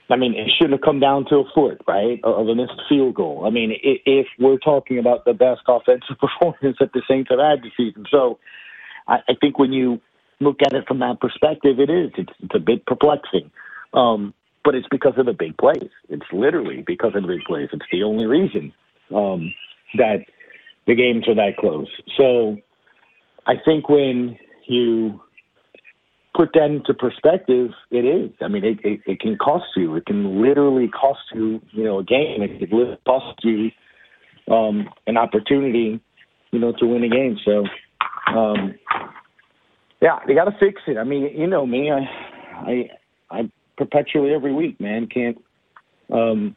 yeah. 0.08 0.14
I 0.14 0.18
mean, 0.18 0.34
it 0.34 0.50
shouldn't 0.56 0.72
have 0.74 0.84
come 0.84 1.00
down 1.00 1.26
to 1.30 1.36
a 1.36 1.44
foot, 1.54 1.80
right, 1.86 2.20
of 2.24 2.48
a 2.48 2.54
missed 2.54 2.80
field 2.88 3.14
goal. 3.14 3.44
I 3.46 3.50
mean, 3.50 3.72
if 3.82 4.26
we're 4.38 4.58
talking 4.58 4.98
about 4.98 5.24
the 5.24 5.32
best 5.32 5.62
offensive 5.66 6.16
performance 6.20 6.76
that 6.80 6.92
the 6.92 7.02
Saints 7.08 7.30
have 7.30 7.40
had 7.40 7.62
this 7.62 7.72
season, 7.76 8.04
so 8.10 8.38
I, 9.08 9.18
I 9.28 9.34
think 9.40 9.58
when 9.58 9.72
you 9.72 10.00
look 10.40 10.60
at 10.62 10.72
it 10.72 10.86
from 10.86 10.98
that 11.00 11.20
perspective, 11.20 11.78
it 11.78 11.90
is. 11.90 12.10
It's, 12.16 12.32
it's 12.40 12.54
a 12.54 12.58
bit 12.58 12.86
perplexing. 12.86 13.50
Um, 13.92 14.34
but 14.64 14.74
it's 14.74 14.88
because 14.90 15.12
of 15.18 15.26
the 15.26 15.32
big 15.32 15.56
plays. 15.58 15.90
It's 16.08 16.24
literally 16.32 16.82
because 16.86 17.12
of 17.14 17.22
the 17.22 17.28
big 17.28 17.44
plays. 17.46 17.68
It's 17.72 17.84
the 17.92 18.02
only 18.02 18.26
reason 18.26 18.72
um, 19.14 19.52
that 19.96 20.24
the 20.86 20.94
games 20.94 21.28
are 21.28 21.34
that 21.34 21.56
close. 21.58 21.88
So 22.16 22.56
I 23.46 23.54
think 23.64 23.88
when 23.88 24.38
you 24.66 25.20
put 26.34 26.50
that 26.54 26.66
into 26.66 26.92
perspective, 26.94 27.70
it 27.90 28.04
is. 28.04 28.30
I 28.40 28.48
mean, 28.48 28.64
it, 28.64 28.78
it, 28.84 29.00
it 29.06 29.20
can 29.20 29.36
cost 29.36 29.66
you. 29.76 29.94
It 29.96 30.06
can 30.06 30.42
literally 30.42 30.88
cost 30.88 31.20
you, 31.32 31.60
you 31.70 31.84
know, 31.84 32.00
a 32.00 32.04
game. 32.04 32.42
It 32.42 32.58
can 32.58 32.96
cost 33.06 33.38
you 33.44 33.70
um, 34.52 34.88
an 35.06 35.16
opportunity, 35.16 36.00
you 36.50 36.58
know, 36.58 36.72
to 36.78 36.86
win 36.86 37.04
a 37.04 37.08
game. 37.08 37.38
So, 37.44 37.64
um, 38.36 38.74
yeah, 40.02 40.18
they 40.26 40.34
got 40.34 40.44
to 40.44 40.56
fix 40.58 40.82
it. 40.86 40.98
I 40.98 41.04
mean, 41.04 41.30
you 41.36 41.46
know 41.46 41.66
me, 41.66 41.90
I, 41.90 42.00
I, 42.58 42.90
I 43.30 43.50
perpetually 43.76 44.34
every 44.34 44.52
week, 44.52 44.80
man, 44.80 45.06
can't, 45.06 45.38
um, 46.12 46.56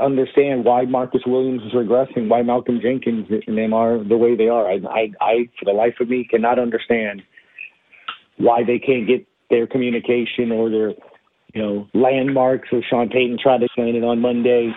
understand 0.00 0.64
why 0.64 0.84
Marcus 0.84 1.22
Williams 1.26 1.62
is 1.62 1.72
regressing, 1.72 2.28
why 2.28 2.42
Malcolm 2.42 2.78
Jenkins 2.80 3.26
and 3.46 3.58
them 3.58 3.72
are 3.72 4.02
the 4.02 4.16
way 4.16 4.36
they 4.36 4.48
are. 4.48 4.68
I, 4.68 4.74
I, 4.88 5.10
I, 5.20 5.48
for 5.58 5.64
the 5.64 5.72
life 5.72 5.94
of 6.00 6.08
me, 6.08 6.26
cannot 6.28 6.58
understand 6.58 7.22
why 8.38 8.64
they 8.64 8.78
can't 8.78 9.06
get 9.06 9.26
their 9.50 9.66
communication 9.66 10.50
or 10.50 10.70
their, 10.70 10.90
you 11.54 11.62
know, 11.62 11.88
landmarks. 11.94 12.68
Or 12.72 12.82
Sean 12.88 13.08
Payton 13.08 13.38
tried 13.42 13.58
to 13.58 13.66
explain 13.66 13.94
it 13.94 14.04
on 14.04 14.20
Monday 14.20 14.72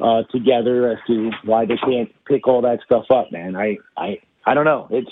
uh, 0.00 0.22
together 0.30 0.90
as 0.90 0.98
to 1.06 1.30
why 1.44 1.64
they 1.64 1.76
can't 1.76 2.10
pick 2.26 2.46
all 2.46 2.62
that 2.62 2.80
stuff 2.84 3.06
up. 3.10 3.32
Man, 3.32 3.56
I, 3.56 3.78
I, 3.96 4.18
I 4.46 4.54
don't 4.54 4.64
know. 4.64 4.88
It's 4.90 5.10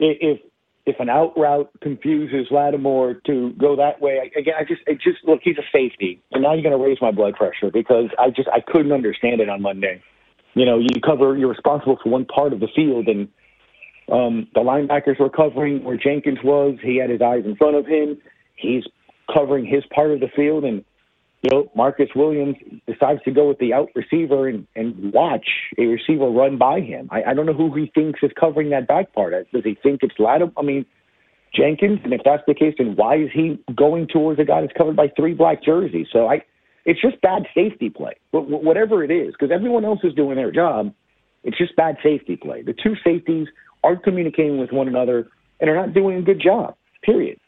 if 0.00 0.40
if 0.88 0.98
an 1.00 1.10
out 1.10 1.36
route 1.36 1.70
confuses 1.82 2.46
Lattimore 2.50 3.20
to 3.26 3.52
go 3.58 3.76
that 3.76 4.00
way, 4.00 4.32
again, 4.34 4.54
I 4.58 4.64
just, 4.64 4.80
it 4.86 4.98
just 5.02 5.18
look, 5.24 5.40
he's 5.42 5.58
a 5.58 5.62
safety, 5.70 6.22
and 6.32 6.42
now 6.42 6.54
you're 6.54 6.62
going 6.62 6.76
to 6.76 6.82
raise 6.82 6.96
my 7.02 7.10
blood 7.10 7.34
pressure 7.34 7.70
because 7.70 8.06
I 8.18 8.30
just, 8.30 8.48
I 8.48 8.60
couldn't 8.60 8.92
understand 8.92 9.42
it 9.42 9.50
on 9.50 9.60
Monday. 9.60 10.02
You 10.54 10.64
know, 10.64 10.78
you 10.78 10.88
cover, 11.04 11.36
you're 11.36 11.50
responsible 11.50 11.98
for 12.02 12.08
one 12.08 12.24
part 12.24 12.54
of 12.54 12.60
the 12.60 12.68
field, 12.74 13.06
and 13.06 13.28
um, 14.10 14.48
the 14.54 14.60
linebackers 14.60 15.18
were 15.20 15.30
covering 15.30 15.84
where 15.84 15.96
Jenkins 15.96 16.38
was. 16.42 16.76
He 16.82 16.96
had 16.96 17.10
his 17.10 17.20
eyes 17.20 17.44
in 17.44 17.56
front 17.56 17.76
of 17.76 17.86
him. 17.86 18.18
He's 18.56 18.84
covering 19.32 19.66
his 19.66 19.84
part 19.94 20.10
of 20.10 20.20
the 20.20 20.28
field, 20.34 20.64
and 20.64 20.84
you 21.42 21.50
know, 21.52 21.70
Marcus 21.76 22.08
Williams 22.16 22.56
decides 22.86 23.22
to 23.22 23.30
go 23.30 23.48
with 23.48 23.58
the 23.58 23.72
out 23.72 23.90
receiver 23.94 24.48
and, 24.48 24.66
and 24.74 25.12
watch 25.12 25.46
a 25.78 25.86
receiver 25.86 26.28
run 26.28 26.58
by 26.58 26.80
him. 26.80 27.08
I, 27.12 27.22
I 27.30 27.34
don't 27.34 27.46
know 27.46 27.52
who 27.52 27.72
he 27.74 27.92
thinks 27.94 28.20
is 28.22 28.32
covering 28.38 28.70
that 28.70 28.88
back 28.88 29.12
part. 29.12 29.32
Does 29.52 29.62
he 29.64 29.76
think 29.80 30.00
it's 30.02 30.18
Lattimore? 30.18 30.52
I 30.56 30.62
mean, 30.62 30.84
Jenkins? 31.54 32.00
And 32.02 32.12
if 32.12 32.22
that's 32.24 32.42
the 32.48 32.54
case, 32.54 32.74
then 32.78 32.96
why 32.96 33.18
is 33.18 33.30
he 33.32 33.58
going 33.74 34.08
towards 34.08 34.40
a 34.40 34.44
guy 34.44 34.62
that's 34.62 34.72
covered 34.76 34.96
by 34.96 35.12
three 35.16 35.34
black 35.34 35.62
jerseys? 35.62 36.08
So 36.12 36.26
I, 36.26 36.42
it's 36.84 37.00
just 37.00 37.20
bad 37.20 37.46
safety 37.54 37.90
play, 37.90 38.14
But 38.32 38.48
whatever 38.48 39.04
it 39.04 39.10
is, 39.12 39.32
because 39.32 39.54
everyone 39.54 39.84
else 39.84 40.00
is 40.02 40.14
doing 40.14 40.36
their 40.36 40.50
job. 40.50 40.92
It's 41.44 41.56
just 41.56 41.76
bad 41.76 41.98
safety 42.02 42.36
play. 42.36 42.62
The 42.62 42.72
two 42.74 42.94
safeties 43.04 43.46
aren't 43.84 44.02
communicating 44.02 44.58
with 44.58 44.72
one 44.72 44.88
another 44.88 45.28
and 45.60 45.70
are 45.70 45.76
not 45.76 45.92
doing 45.92 46.18
a 46.18 46.22
good 46.22 46.40
job. 46.40 46.74
Period. 47.02 47.38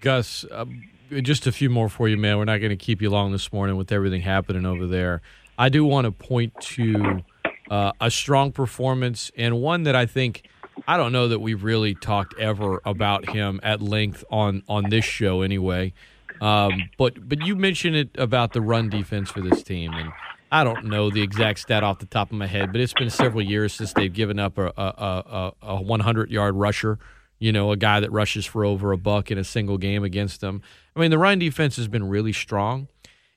Gus, 0.00 0.44
um, 0.50 0.82
just 1.22 1.46
a 1.46 1.52
few 1.52 1.70
more 1.70 1.88
for 1.88 2.08
you, 2.08 2.16
man. 2.16 2.38
We're 2.38 2.44
not 2.44 2.58
going 2.58 2.70
to 2.70 2.76
keep 2.76 3.00
you 3.00 3.10
long 3.10 3.32
this 3.32 3.52
morning 3.52 3.76
with 3.76 3.92
everything 3.92 4.22
happening 4.22 4.66
over 4.66 4.86
there. 4.86 5.22
I 5.58 5.68
do 5.68 5.84
want 5.84 6.06
to 6.06 6.12
point 6.12 6.52
to 6.60 7.22
uh, 7.70 7.92
a 8.00 8.10
strong 8.10 8.52
performance 8.52 9.30
and 9.36 9.60
one 9.60 9.84
that 9.84 9.94
I 9.94 10.06
think 10.06 10.48
I 10.86 10.96
don't 10.96 11.12
know 11.12 11.28
that 11.28 11.38
we've 11.38 11.62
really 11.62 11.94
talked 11.94 12.38
ever 12.38 12.80
about 12.84 13.28
him 13.30 13.60
at 13.62 13.80
length 13.80 14.24
on 14.30 14.62
on 14.68 14.90
this 14.90 15.04
show 15.04 15.42
anyway. 15.42 15.92
Um, 16.40 16.90
but 16.98 17.28
but 17.28 17.42
you 17.46 17.56
mentioned 17.56 17.96
it 17.96 18.10
about 18.16 18.52
the 18.52 18.60
run 18.60 18.88
defense 18.88 19.30
for 19.30 19.40
this 19.40 19.62
team, 19.62 19.92
and 19.94 20.10
I 20.54 20.62
don't 20.62 20.84
know 20.84 21.10
the 21.10 21.20
exact 21.20 21.58
stat 21.58 21.82
off 21.82 21.98
the 21.98 22.06
top 22.06 22.30
of 22.30 22.38
my 22.38 22.46
head, 22.46 22.70
but 22.70 22.80
it's 22.80 22.92
been 22.92 23.10
several 23.10 23.42
years 23.42 23.72
since 23.72 23.92
they've 23.92 24.12
given 24.12 24.38
up 24.38 24.56
a 24.56 24.72
a, 24.76 24.84
a, 24.86 25.52
a 25.62 25.82
100 25.82 26.30
yard 26.30 26.54
rusher. 26.54 27.00
You 27.40 27.50
know, 27.50 27.72
a 27.72 27.76
guy 27.76 27.98
that 27.98 28.12
rushes 28.12 28.46
for 28.46 28.64
over 28.64 28.92
a 28.92 28.96
buck 28.96 29.32
in 29.32 29.36
a 29.36 29.42
single 29.42 29.78
game 29.78 30.04
against 30.04 30.40
them. 30.40 30.62
I 30.94 31.00
mean, 31.00 31.10
the 31.10 31.18
run 31.18 31.40
defense 31.40 31.74
has 31.74 31.88
been 31.88 32.08
really 32.08 32.32
strong. 32.32 32.86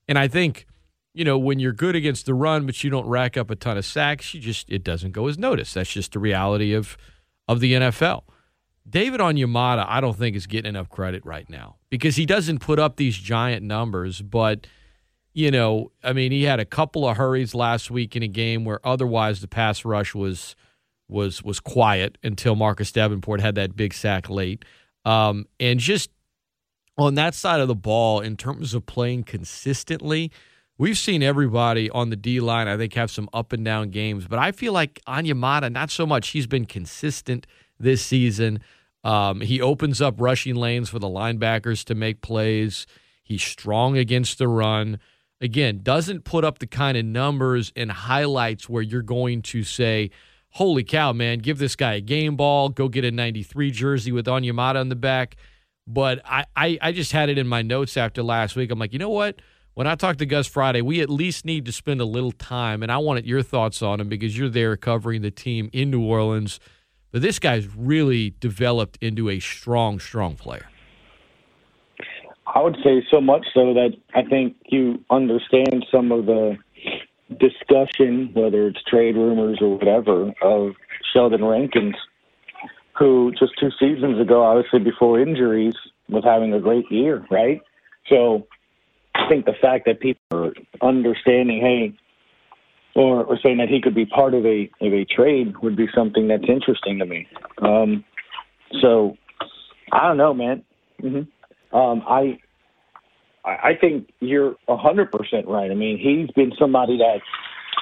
And 0.07 0.19
I 0.19 0.27
think, 0.27 0.67
you 1.15 1.25
know, 1.25 1.39
when 1.39 1.57
you're 1.57 1.73
good 1.73 1.95
against 1.95 2.27
the 2.27 2.35
run, 2.35 2.67
but 2.67 2.83
you 2.83 2.91
don't 2.91 3.07
rack 3.07 3.35
up 3.35 3.49
a 3.49 3.55
ton 3.55 3.79
of 3.79 3.85
sacks, 3.85 4.35
you 4.35 4.39
just 4.39 4.69
it 4.69 4.83
doesn't 4.83 5.13
go 5.13 5.27
as 5.27 5.39
noticed. 5.39 5.73
That's 5.73 5.91
just 5.91 6.11
the 6.11 6.19
reality 6.19 6.73
of 6.73 6.99
of 7.47 7.61
the 7.61 7.73
NFL. 7.73 8.25
David 8.87 9.21
Onyemata, 9.21 9.87
I 9.89 10.01
don't 10.01 10.15
think 10.15 10.35
is 10.35 10.45
getting 10.45 10.69
enough 10.69 10.89
credit 10.89 11.25
right 11.25 11.49
now 11.49 11.77
because 11.89 12.15
he 12.15 12.27
doesn't 12.27 12.59
put 12.59 12.77
up 12.77 12.97
these 12.97 13.17
giant 13.17 13.63
numbers, 13.63 14.21
but 14.21 14.67
you 15.37 15.51
know, 15.51 15.91
I 16.03 16.13
mean, 16.13 16.31
he 16.31 16.45
had 16.45 16.59
a 16.59 16.65
couple 16.65 17.07
of 17.07 17.15
hurries 17.15 17.53
last 17.53 17.91
week 17.91 18.15
in 18.15 18.23
a 18.23 18.27
game 18.27 18.65
where 18.65 18.79
otherwise 18.83 19.39
the 19.39 19.47
pass 19.47 19.85
rush 19.85 20.15
was 20.15 20.55
was 21.07 21.43
was 21.43 21.59
quiet 21.59 22.17
until 22.23 22.55
Marcus 22.55 22.91
Davenport 22.91 23.39
had 23.39 23.53
that 23.53 23.75
big 23.75 23.93
sack 23.93 24.31
late. 24.31 24.65
Um, 25.05 25.45
and 25.59 25.79
just 25.79 26.09
on 26.97 27.13
that 27.15 27.35
side 27.35 27.59
of 27.59 27.67
the 27.67 27.75
ball, 27.75 28.19
in 28.19 28.35
terms 28.35 28.73
of 28.73 28.87
playing 28.87 29.25
consistently, 29.25 30.31
we've 30.79 30.97
seen 30.97 31.21
everybody 31.21 31.87
on 31.91 32.09
the 32.09 32.15
D 32.15 32.39
line, 32.39 32.67
I 32.67 32.75
think, 32.75 32.95
have 32.95 33.11
some 33.11 33.29
up 33.31 33.53
and 33.53 33.63
down 33.63 33.91
games. 33.91 34.25
But 34.25 34.39
I 34.39 34.51
feel 34.51 34.73
like 34.73 34.99
Onyemata, 35.07 35.71
not 35.71 35.91
so 35.91 36.07
much. 36.07 36.29
He's 36.29 36.47
been 36.47 36.65
consistent 36.65 37.45
this 37.79 38.03
season. 38.03 38.59
Um, 39.03 39.41
he 39.41 39.61
opens 39.61 40.01
up 40.01 40.15
rushing 40.19 40.55
lanes 40.55 40.89
for 40.89 40.97
the 40.97 41.07
linebackers 41.07 41.83
to 41.85 41.93
make 41.93 42.21
plays. 42.21 42.87
He's 43.21 43.43
strong 43.43 43.99
against 43.99 44.39
the 44.39 44.47
run. 44.47 44.99
Again, 45.39 45.81
doesn't 45.83 46.23
put 46.23 46.43
up 46.43 46.59
the 46.59 46.67
kind 46.67 46.97
of 46.97 47.05
numbers 47.05 47.71
and 47.75 47.91
highlights 47.91 48.67
where 48.67 48.81
you're 48.81 49.03
going 49.03 49.43
to 49.43 49.63
say, 49.63 50.09
holy 50.51 50.83
cow, 50.83 51.13
man, 51.13 51.39
give 51.39 51.59
this 51.59 51.75
guy 51.75 51.93
a 51.93 52.01
game 52.01 52.35
ball, 52.35 52.69
go 52.69 52.89
get 52.89 53.05
a 53.05 53.11
93 53.11 53.69
jersey 53.69 54.11
with 54.11 54.25
Onyemata 54.25 54.79
on 54.79 54.89
the 54.89 54.95
back. 54.95 55.35
But 55.85 56.21
I, 56.25 56.45
I, 56.55 56.77
I 56.81 56.91
just 56.91 57.11
had 57.11 57.29
it 57.29 57.37
in 57.37 57.47
my 57.47 57.61
notes 57.61 57.97
after 57.97 58.23
last 58.23 58.55
week. 58.55 58.71
I'm 58.71 58.79
like, 58.79 58.93
you 58.93 58.99
know 58.99 59.09
what? 59.09 59.41
When 59.75 59.85
I 59.85 59.93
talked 59.93 60.17
to 60.19 60.25
Gus 60.25 60.47
Friday, 60.47 60.81
we 60.81 61.01
at 61.01 61.09
least 61.09 61.45
need 61.45 61.65
to 61.65 61.71
spend 61.71 62.01
a 62.01 62.05
little 62.05 62.31
time, 62.31 62.81
and 62.81 62.91
I 62.91 62.97
wanted 62.97 63.27
your 63.27 63.43
thoughts 63.43 63.83
on 63.83 63.99
him 63.99 64.09
because 64.09 64.35
you're 64.35 64.49
there 64.49 64.75
covering 64.75 65.21
the 65.21 65.29
team 65.29 65.69
in 65.71 65.91
New 65.91 66.03
Orleans. 66.03 66.59
But 67.11 67.21
this 67.21 67.37
guy's 67.37 67.67
really 67.75 68.33
developed 68.39 68.97
into 69.01 69.29
a 69.29 69.39
strong, 69.39 69.99
strong 69.99 70.35
player. 70.35 70.67
I 72.57 72.61
would 72.61 72.77
say 72.83 73.05
so 73.11 73.21
much 73.21 73.45
so 73.53 73.75
that 73.75 73.91
I 74.15 74.23
think 74.23 74.55
you 74.65 75.03
understand 75.11 75.85
some 75.91 76.11
of 76.11 76.25
the 76.25 76.57
discussion, 77.39 78.31
whether 78.33 78.65
it's 78.67 78.81
trade 78.89 79.15
rumors 79.15 79.59
or 79.61 79.77
whatever, 79.77 80.33
of 80.41 80.73
Sheldon 81.13 81.45
Rankins 81.45 81.93
who 82.97 83.31
just 83.39 83.51
two 83.59 83.69
seasons 83.79 84.19
ago, 84.19 84.43
obviously 84.43 84.79
before 84.79 85.19
injuries, 85.19 85.75
was 86.09 86.23
having 86.23 86.51
a 86.51 86.59
great 86.59 86.91
year, 86.91 87.23
right? 87.29 87.61
So 88.09 88.47
I 89.13 89.29
think 89.29 89.45
the 89.45 89.53
fact 89.61 89.85
that 89.85 89.99
people 89.99 90.23
are 90.31 90.53
understanding, 90.81 91.61
hey, 91.61 91.93
or, 92.99 93.23
or 93.23 93.37
saying 93.45 93.57
that 93.57 93.69
he 93.69 93.81
could 93.81 93.93
be 93.93 94.07
part 94.07 94.33
of 94.33 94.43
a 94.47 94.67
of 94.81 94.93
a 94.93 95.05
trade 95.05 95.53
would 95.61 95.75
be 95.75 95.87
something 95.93 96.27
that's 96.27 96.49
interesting 96.49 96.97
to 96.97 97.05
me. 97.05 97.27
Um, 97.61 98.03
so 98.81 99.15
I 99.91 100.07
don't 100.07 100.17
know, 100.17 100.33
man. 100.33 100.63
Mm-hmm. 101.03 101.77
Um, 101.77 102.01
I 102.07 102.39
I 103.47 103.77
think 103.79 104.09
you're 104.19 104.55
a 104.67 104.77
hundred 104.77 105.11
percent 105.11 105.47
right. 105.47 105.71
I 105.71 105.73
mean, 105.73 105.97
he's 105.97 106.31
been 106.35 106.51
somebody 106.59 106.97
that 106.97 107.19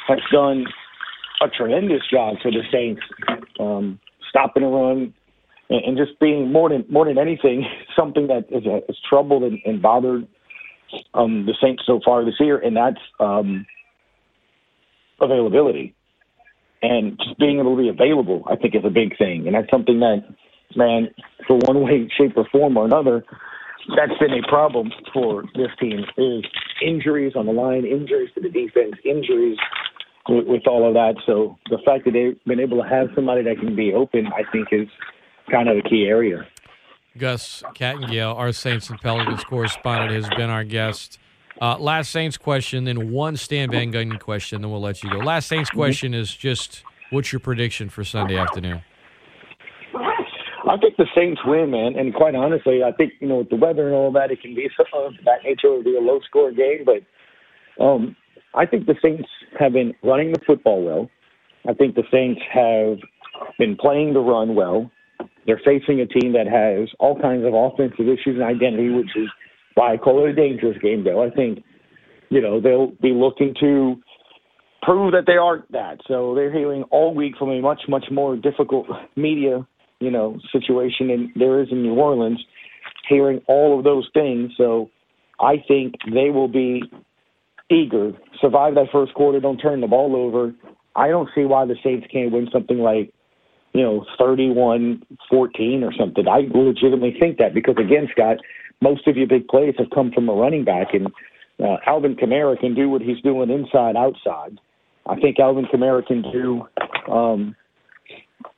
has 0.08 0.20
done 0.32 0.66
a 1.42 1.48
tremendous 1.50 2.02
job 2.12 2.36
for 2.42 2.52
the 2.52 2.62
Saints. 2.72 3.02
Um, 3.60 4.00
stopping 4.30 4.64
a 4.64 4.68
run, 4.68 5.14
and, 5.70 5.84
and 5.86 5.98
just 5.98 6.20
being 6.20 6.52
more 6.52 6.70
than 6.70 6.86
more 6.90 7.06
than 7.06 7.18
anything 7.18 7.66
something 7.96 8.28
that 8.28 8.46
is, 8.50 8.66
uh, 8.68 8.82
has 8.88 8.98
troubled 9.10 9.44
and, 9.44 9.60
and 9.66 9.82
bothered 9.82 10.28
um, 11.14 11.46
the 11.46 11.56
Saints 11.62 11.84
so 11.86 12.00
far 12.04 12.24
this 12.24 12.36
year, 12.40 12.58
and 12.58 12.76
that's 12.76 13.02
um, 13.20 13.66
availability. 15.20 15.96
And 16.82 17.18
just 17.18 17.40
being 17.40 17.60
able 17.60 17.76
to 17.76 17.82
be 17.82 17.90
available, 17.90 18.44
I 18.48 18.56
think, 18.56 18.76
is 18.76 18.86
a 18.86 18.90
big 18.92 19.18
thing, 19.18 19.48
and 19.48 19.56
that's 19.56 19.72
something 19.72 20.00
that, 20.02 20.24
man, 20.76 21.10
for 21.48 21.58
one 21.58 21.82
way, 21.82 22.08
shape, 22.16 22.34
or 22.36 22.46
form 22.52 22.78
or 22.78 22.86
another, 22.86 23.24
that's 23.96 24.18
been 24.20 24.34
a 24.34 24.48
problem 24.48 24.92
for 25.14 25.44
this 25.56 25.70
team 25.80 26.06
is 26.18 26.44
injuries 26.82 27.34
on 27.36 27.46
the 27.46 27.52
line, 27.52 27.86
injuries 27.86 28.30
to 28.36 28.42
the 28.42 28.50
defense, 28.50 28.96
injuries 29.04 29.58
with, 30.28 30.48
with 30.48 30.68
all 30.68 30.88
of 30.88 30.94
that. 30.96 31.16
So 31.26 31.58
the 31.70 31.78
fact 31.86 32.06
that 32.06 32.12
they've 32.12 32.44
been 32.46 32.60
able 32.60 32.82
to 32.82 32.88
have 32.88 33.08
somebody 33.16 33.44
that 33.44 33.60
can 33.60 33.76
be 33.76 33.94
open, 33.94 34.28
I 34.28 34.50
think, 34.52 34.70
is 34.72 34.88
kind 35.52 35.70
of 35.70 35.78
a 35.78 35.82
key 35.82 36.06
area. 36.08 36.46
Gus 37.18 37.64
Kattengell, 37.76 38.36
our 38.36 38.52
Saints 38.52 38.90
and 38.90 39.00
Pelicans 39.00 39.44
correspondent, 39.44 40.12
has 40.12 40.28
been 40.36 40.50
our 40.50 40.64
guest. 40.64 41.18
Uh, 41.62 41.78
last 41.78 42.12
Saints 42.12 42.38
question, 42.38 42.84
then 42.84 43.12
one 43.12 43.38
Stan 43.38 43.72
Van 43.72 43.92
Gundy 43.92 44.20
question, 44.20 44.62
then 44.62 44.72
we'll 44.72 44.82
let 44.82 45.02
you 45.02 45.10
go. 45.10 45.18
Last 45.20 45.48
Saints 45.48 45.70
mm-hmm. 45.70 45.80
question 45.80 46.14
is 46.14 46.36
just 46.36 46.84
what's 47.12 47.32
your 47.32 47.40
prediction 47.40 47.88
for 47.90 48.04
Sunday 48.04 48.38
afternoon? 48.38 48.82
I 50.76 50.78
think 50.78 50.98
the 50.98 51.08
Saints 51.16 51.40
win, 51.46 51.72
man. 51.72 51.96
And 51.98 52.14
quite 52.14 52.36
honestly, 52.36 52.82
I 52.84 52.92
think 52.92 53.14
you 53.22 53.28
know 53.28 53.38
with 53.38 53.50
the 53.50 53.56
weather 53.56 53.88
and 53.88 53.96
all 53.96 54.12
that, 54.12 54.32
it 54.32 54.42
can 54.42 54.54
be 54.54 54.68
some 54.78 54.88
of 54.94 55.14
that 55.24 55.44
nature. 55.44 55.68
It 55.68 55.72
will 55.72 55.84
be 55.84 55.96
a 55.96 56.02
low 56.02 56.20
score 56.28 56.52
game, 56.52 56.86
but 56.86 57.84
um, 57.84 58.16
I 58.54 58.66
think 58.66 58.86
the 58.86 58.96
Saints 59.02 59.30
have 59.58 59.74
been 59.74 59.94
running 60.04 60.34
the 60.34 60.40
football 60.46 60.84
well. 60.84 61.10
I 61.68 61.74
think 61.74 61.96
the 61.96 62.04
Saints 62.12 62.42
have 62.54 62.98
been 63.58 63.78
playing 63.78 64.14
the 64.14 64.20
run 64.20 64.56
well. 64.56 64.92
They're 65.48 65.62
facing 65.64 66.02
a 66.02 66.08
team 66.08 66.34
that 66.34 66.48
has 66.48 66.90
all 67.00 67.20
kinds 67.20 67.46
of 67.46 67.54
offensive 67.54 68.08
issues 68.08 68.36
and 68.36 68.44
identity, 68.44 68.90
which 68.90 69.16
is 69.16 69.30
why 69.76 69.94
I 69.94 69.98
call 69.98 70.26
it 70.26 70.30
a 70.30 70.34
dangerous 70.34 70.78
game, 70.80 71.04
though. 71.04 71.24
I 71.24 71.30
think, 71.30 71.64
you 72.30 72.42
know, 72.42 72.60
they'll 72.60 72.92
be 73.02 73.12
looking 73.12 73.54
to 73.62 73.96
prove 74.82 75.14
that 75.14 75.26
they 75.26 75.38
aren't 75.38 75.72
that. 75.72 76.00
So 76.08 76.34
they're 76.36 76.52
healing 76.52 76.84
all 76.92 77.14
week 77.14 77.36
from 77.38 77.50
a 77.52 77.62
much, 77.62 77.82
much 77.88 78.06
more 78.12 78.36
difficult 78.36 78.88
media, 79.16 79.66
you 80.00 80.12
know, 80.12 80.40
situation 80.52 81.08
than 81.08 81.34
there 81.36 81.62
is 81.62 81.70
in 81.72 81.82
New 81.82 81.96
Orleans, 81.96 82.44
hearing 83.08 83.42
all 83.48 83.78
of 83.78 83.84
those 83.84 84.10
things. 84.14 84.52
So 84.58 84.90
I 85.40 85.64
think 85.68 85.96
they 86.14 86.30
will 86.30 86.48
be 86.48 86.84
eager, 87.70 88.12
survive 88.40 88.76
that 88.76 88.88
first 88.92 89.14
quarter, 89.14 89.40
don't 89.40 89.58
turn 89.58 89.82
the 89.82 89.88
ball 89.88 90.16
over. 90.16 90.54
I 90.96 91.10
don't 91.10 91.30
see 91.36 91.44
why 91.44 91.66
the 91.66 91.76
Saints 91.84 92.08
can't 92.12 92.32
win 92.32 92.48
something 92.52 92.80
like, 92.80 93.14
you 93.74 93.82
know, 93.82 94.06
31 94.18 95.04
14 95.30 95.84
or 95.84 95.92
something. 95.94 96.28
I 96.28 96.48
legitimately 96.54 97.18
think 97.20 97.38
that 97.40 97.54
because, 97.54 97.76
again, 97.78 98.08
Scott, 98.12 98.38
most 98.82 99.08
of 99.08 99.18
your 99.18 99.28
big 99.28 99.48
plays 99.48 99.76
have 99.78 99.90
come 99.94 100.12
from 100.12 100.30
a 100.30 100.34
running 100.34 100.64
back, 100.64 100.94
and 100.94 101.08
uh, 101.62 101.78
Alvin 101.86 102.16
Kamara 102.16 102.60
can 102.60 102.76
do 102.76 102.90
what 102.90 103.02
he's 103.02 103.22
doing 103.22 103.50
inside, 103.50 103.96
outside. 103.96 104.60
I 105.08 105.20
think 105.20 105.40
Alvin 105.40 105.66
Kamara 105.66 106.06
can 106.06 106.22
do, 106.22 106.66
um, 107.12 107.56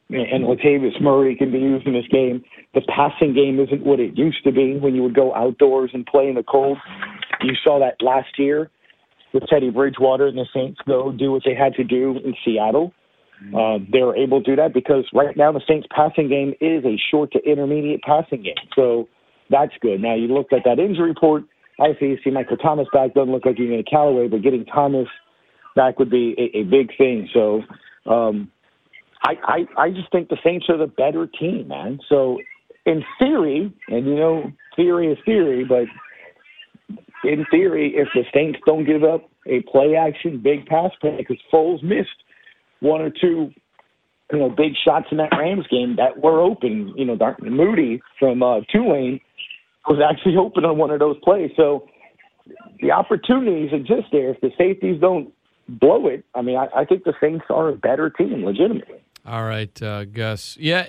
and 0.10 0.46
Latavius 0.46 1.02
Murray 1.02 1.36
can 1.36 1.52
be 1.52 1.60
used 1.60 1.86
in 1.86 1.94
this 1.94 2.08
game. 2.10 2.44
The 2.74 2.82
passing 2.88 3.34
game 3.34 3.60
isn't 3.60 3.86
what 3.86 4.00
it 4.00 4.18
used 4.18 4.44
to 4.46 4.52
be 4.52 4.78
when 4.78 4.96
you 4.96 5.04
would 5.04 5.16
go 5.16 5.34
outdoors 5.36 5.92
and 5.94 6.06
play 6.06 6.30
in 6.30 6.36
the 6.36 6.44
cold. 6.44 6.78
You 7.42 7.54
saw 7.64 7.80
that 7.80 8.04
last 8.04 8.38
year 8.38 8.70
with 9.34 9.44
Teddy 9.50 9.70
Bridgewater 9.70 10.28
and 10.28 10.38
the 10.38 10.48
Saints 10.54 10.80
go 10.88 11.12
do 11.12 11.32
what 11.32 11.44
they 11.46 11.54
had 11.54 11.74
to 11.76 11.84
do 11.84 12.18
in 12.24 12.34
Seattle. 12.46 12.94
Uh, 13.56 13.78
they 13.92 14.02
were 14.02 14.16
able 14.16 14.42
to 14.42 14.46
do 14.52 14.56
that 14.56 14.74
because 14.74 15.06
right 15.14 15.38
now 15.38 15.52
the 15.52 15.62
Saints 15.68 15.88
passing 15.96 16.28
game 16.28 16.54
is 16.60 16.84
a 16.86 16.98
short 17.12 17.32
to 17.34 17.40
intermediate 17.44 18.02
passing 18.02 18.42
game. 18.42 18.56
So 18.76 19.08
that's 19.52 19.74
good. 19.82 20.02
Now 20.02 20.16
you 20.16 20.28
look 20.28 20.48
at 20.52 20.64
that 20.66 20.80
injury 20.80 21.10
report. 21.10 21.44
Obviously, 21.80 22.10
you 22.10 22.18
see 22.24 22.32
Michael 22.32 22.58
Thomas 22.58 22.88
back. 22.92 23.14
Doesn't 23.14 23.32
look 23.32 23.46
like 23.46 23.60
you're 23.60 23.68
going 23.68 23.84
to 23.84 23.90
Callaway, 23.90 24.28
but 24.28 24.42
getting 24.42 24.66
Thomas 24.66 25.08
back 25.76 26.00
would 26.00 26.10
be 26.10 26.34
a, 26.38 26.60
a 26.60 26.64
big 26.64 26.98
thing. 26.98 27.30
So 27.32 27.62
um, 28.12 28.52
I, 29.24 29.34
I 29.44 29.84
I 29.84 29.90
just 29.90 30.12
think 30.12 30.30
the 30.30 30.38
Saints 30.44 30.68
are 30.70 30.78
the 30.78 30.88
better 30.88 31.28
team, 31.28 31.68
man. 31.68 32.00
So 32.08 32.40
in 32.86 33.04
theory, 33.20 33.74
and 33.90 34.06
you 34.06 34.16
know, 34.16 34.52
theory 34.76 35.12
is 35.12 35.18
theory, 35.26 35.66
but 35.66 35.86
in 37.24 37.46
theory, 37.52 37.94
if 37.96 38.08
the 38.14 38.24
Saints 38.34 38.60
don't 38.66 38.86
give 38.86 39.04
up 39.04 39.30
a 39.48 39.62
play 39.72 39.96
action 39.96 40.42
big 40.42 40.66
pass 40.66 40.92
play, 41.02 41.18
because 41.18 41.38
Foles 41.52 41.84
missed 41.84 42.10
one 42.80 43.02
or 43.02 43.10
two, 43.10 43.52
you 44.32 44.40
know, 44.40 44.50
big 44.50 44.74
shots 44.86 45.08
in 45.12 45.18
that 45.18 45.36
Rams 45.38 45.66
game 45.70 45.96
that 45.98 46.22
were 46.22 46.42
open. 46.42 46.94
You 46.96 47.06
know, 47.06 47.36
Mooney 47.42 48.02
from 48.20 48.44
uh, 48.44 48.62
Tulane 48.72 49.20
was 49.88 50.00
actually 50.08 50.38
open 50.40 50.66
on 50.66 50.78
one 50.78 50.92
of 50.92 51.00
those 51.00 51.18
plays. 51.24 51.52
So 51.56 51.88
the 52.82 52.92
opportunities 52.92 53.72
exist 53.74 54.08
there. 54.12 54.30
If 54.30 54.42
the 54.42 54.52
safeties 54.58 55.02
don't 55.02 55.34
blow 55.68 56.08
it, 56.08 56.24
I 56.36 56.42
mean, 56.42 56.58
I, 56.58 56.68
I 56.82 56.86
think 56.86 57.04
the 57.04 57.14
Saints 57.22 57.46
are 57.50 57.70
a 57.70 57.76
better 57.76 58.10
team, 58.10 58.46
legitimately. 58.46 59.02
All 59.28 59.44
right, 59.44 59.82
uh, 59.84 60.06
Gus. 60.06 60.56
Yeah, 60.58 60.88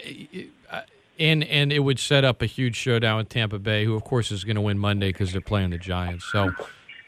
and 1.18 1.42
and 1.44 1.72
it 1.72 1.80
would 1.80 1.98
set 1.98 2.24
up 2.24 2.40
a 2.40 2.46
huge 2.46 2.76
showdown 2.76 3.18
with 3.18 3.28
Tampa 3.28 3.58
Bay, 3.58 3.84
who 3.84 3.94
of 3.94 4.04
course 4.04 4.30
is 4.30 4.44
going 4.44 4.54
to 4.54 4.62
win 4.62 4.78
Monday 4.78 5.08
because 5.08 5.32
they're 5.32 5.40
playing 5.40 5.70
the 5.70 5.78
Giants. 5.78 6.24
So 6.30 6.52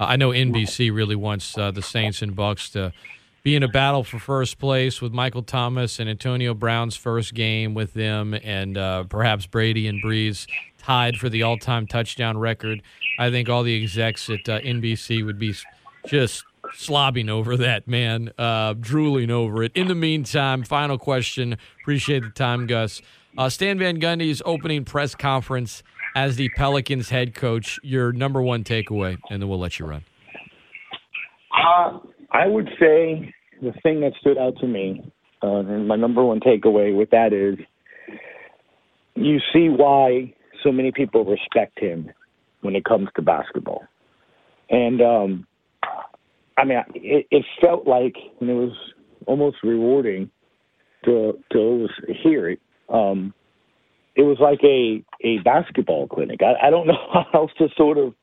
uh, 0.01 0.05
I 0.05 0.17
know 0.17 0.31
NBC 0.31 0.93
really 0.93 1.15
wants 1.15 1.57
uh, 1.57 1.71
the 1.71 1.83
Saints 1.83 2.21
and 2.21 2.35
Bucs 2.35 2.73
to 2.73 2.93
be 3.43 3.55
in 3.55 3.63
a 3.63 3.69
battle 3.69 4.05
for 4.05 4.19
first 4.19 4.59
place 4.59 5.01
with 5.01 5.13
Michael 5.13 5.43
Thomas 5.43 5.99
and 5.99 6.11
Antonio 6.11 6.53
Brown's 6.53 6.97
first 6.97 7.33
game 7.33 7.75
with 7.75 7.95
them, 7.95 8.35
and 8.35 8.77
uh, 8.77 9.05
perhaps 9.05 9.47
Brady 9.47 9.87
and 9.87 10.03
Brees 10.03 10.47
tied 10.79 11.17
for 11.17 11.29
the 11.29 11.43
all-time 11.43 11.87
touchdown 11.87 12.39
record. 12.39 12.83
I 13.19 13.31
think 13.31 13.49
all 13.49 13.63
the 13.63 13.81
execs 13.81 14.29
at 14.29 14.49
uh, 14.49 14.61
NBC 14.61 15.25
would 15.25 15.39
be 15.39 15.55
just 16.07 16.45
slobbing 16.75 17.29
over 17.29 17.57
that, 17.57 17.87
man, 17.89 18.31
uh, 18.39 18.75
drooling 18.79 19.31
over 19.31 19.63
it. 19.63 19.73
In 19.75 19.89
the 19.89 19.95
meantime, 19.95 20.63
final 20.63 20.99
question. 20.99 21.57
Appreciate 21.83 22.23
the 22.23 22.31
time, 22.31 22.67
Gus. 22.67 23.03
Uh, 23.37 23.49
Stan 23.49 23.79
Van 23.79 24.01
Gundy's 24.01 24.43
opening 24.45 24.85
press 24.85 25.15
conference 25.15 25.83
as 26.15 26.37
the 26.37 26.49
Pelicans 26.51 27.11
head 27.11 27.35
coach. 27.35 27.79
Your 27.83 28.13
number 28.13 28.43
one 28.43 28.65
takeaway, 28.65 29.19
and 29.31 29.41
then 29.41 29.49
we'll 29.49 29.59
let 29.59 29.79
you 29.79 29.87
run. 29.87 30.05
Uh, 31.53 31.99
I 32.33 32.47
would 32.47 32.69
say 32.79 33.33
the 33.61 33.73
thing 33.83 34.01
that 34.01 34.13
stood 34.21 34.39
out 34.39 34.57
to 34.61 34.67
me, 34.67 35.13
uh, 35.43 35.59
and 35.59 35.87
my 35.87 35.97
number 35.97 36.25
one 36.25 36.41
takeaway 36.41 36.97
with 36.97 37.11
that 37.11 37.33
is 37.33 37.59
you 39.15 39.39
see 39.53 39.69
why 39.69 40.33
so 40.63 40.73
many 40.73 40.93
people 40.93 41.25
respect 41.25 41.79
him 41.79 42.11
when 42.61 42.75
it 42.77 42.85
comes 42.85 43.09
to 43.17 43.23
basketball. 43.23 43.85
And 44.69 45.01
um, 45.01 45.47
I 46.61 46.65
mean, 46.65 46.79
it, 46.95 47.27
it 47.31 47.45
felt 47.61 47.87
like, 47.87 48.17
and 48.41 48.51
it 48.51 48.55
was 48.55 48.77
almost 49.27 49.57
rewarding 49.63 50.31
to 51.05 51.39
to 51.53 51.89
hear 52.23 52.51
it. 52.51 52.61
Um, 52.91 53.33
it 54.15 54.23
was 54.23 54.37
like 54.41 54.61
a 54.63 55.03
a 55.27 55.39
basketball 55.39 56.07
clinic. 56.07 56.41
I, 56.43 56.67
I 56.67 56.71
don't 56.71 56.87
know 56.87 56.99
how 57.13 57.27
else 57.33 57.53
to 57.59 57.69
sort 57.77 57.97
of 57.97 58.15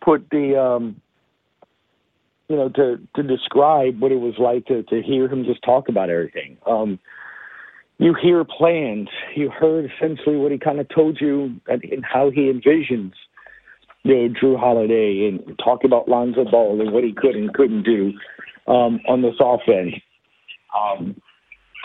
put 0.00 0.28
the 0.30 0.56
um, 0.56 1.00
you 2.48 2.56
know 2.56 2.68
to 2.68 3.00
to 3.16 3.22
describe 3.24 4.00
what 4.00 4.12
it 4.12 4.20
was 4.20 4.34
like 4.38 4.66
to 4.66 4.84
to 4.84 5.02
hear 5.02 5.28
him 5.28 5.44
just 5.44 5.62
talk 5.62 5.88
about 5.88 6.10
everything. 6.10 6.58
Um, 6.64 7.00
you 7.98 8.14
hear 8.22 8.44
plans. 8.44 9.08
You 9.34 9.50
heard 9.50 9.90
essentially 9.90 10.36
what 10.36 10.52
he 10.52 10.58
kind 10.58 10.78
of 10.78 10.88
told 10.88 11.20
you 11.20 11.60
and, 11.66 11.82
and 11.82 12.04
how 12.04 12.30
he 12.30 12.42
envisions 12.42 13.14
you 14.04 14.14
know, 14.14 14.34
Jrue 14.40 14.58
Holiday 14.58 15.28
and 15.28 15.58
talk 15.62 15.84
about 15.84 16.08
Lonzo 16.08 16.44
Ball 16.44 16.80
and 16.80 16.92
what 16.92 17.04
he 17.04 17.12
could 17.12 17.34
and 17.34 17.52
couldn't 17.52 17.82
do 17.82 18.12
um, 18.66 19.00
on 19.08 19.22
this 19.22 19.34
offense. 19.40 19.94
Um, 20.76 21.20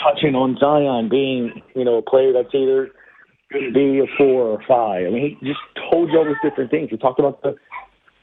touching 0.04 0.36
on 0.36 0.58
Zion 0.60 1.10
being, 1.10 1.62
you 1.76 1.86
know, 1.86 1.98
a 1.98 2.02
player 2.02 2.34
that's 2.34 2.54
either 2.54 2.90
going 3.52 3.66
to 3.66 3.74
be 3.74 4.00
a 4.00 4.18
four 4.18 4.44
or 4.44 4.60
five. 4.68 5.08
I 5.08 5.10
mean, 5.10 5.38
he 5.40 5.48
just 5.48 5.60
told 5.92 6.12
you 6.12 6.18
all 6.18 6.26
these 6.26 6.36
different 6.44 6.72
things. 6.72 6.90
He 6.90 6.98
talked 6.98 7.20
about 7.20 7.42
the, 7.44 7.56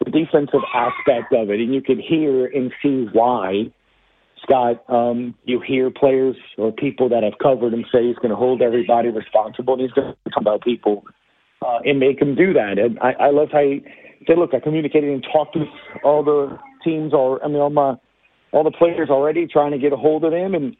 the 0.04 0.10
defensive 0.10 0.60
aspect 0.74 1.32
of 1.32 1.50
it, 1.50 1.60
and 1.60 1.72
you 1.72 1.82
could 1.82 1.98
hear 1.98 2.46
and 2.46 2.72
see 2.82 3.06
why. 3.12 3.72
Scott, 4.42 4.82
um, 4.88 5.34
you 5.44 5.60
hear 5.60 5.90
players 5.90 6.34
or 6.56 6.72
people 6.72 7.10
that 7.10 7.22
have 7.22 7.34
covered 7.42 7.74
him 7.74 7.84
say 7.92 8.06
he's 8.06 8.16
going 8.16 8.30
to 8.30 8.36
hold 8.36 8.62
everybody 8.62 9.10
responsible, 9.10 9.74
and 9.74 9.82
he's 9.82 9.92
going 9.92 10.12
to 10.12 10.30
talk 10.30 10.40
about 10.40 10.62
people 10.62 11.04
uh, 11.64 11.78
and 11.84 11.98
make 11.98 12.18
them 12.18 12.34
do 12.34 12.52
that. 12.54 12.78
And 12.78 12.98
I, 13.00 13.12
I 13.12 13.30
love 13.30 13.48
how 13.52 13.60
he 13.60 13.82
said, 14.26 14.38
"Look, 14.38 14.54
I 14.54 14.60
communicated 14.60 15.10
and 15.10 15.26
talked 15.32 15.54
to 15.54 15.64
all 16.04 16.24
the 16.24 16.58
teams, 16.84 17.12
all 17.12 17.38
I 17.44 17.48
mean, 17.48 17.58
all 17.58 17.70
my 17.70 17.94
all 18.52 18.64
the 18.64 18.70
players 18.70 19.10
already, 19.10 19.46
trying 19.46 19.72
to 19.72 19.78
get 19.78 19.92
a 19.92 19.96
hold 19.96 20.24
of 20.24 20.32
them 20.32 20.54
and 20.54 20.76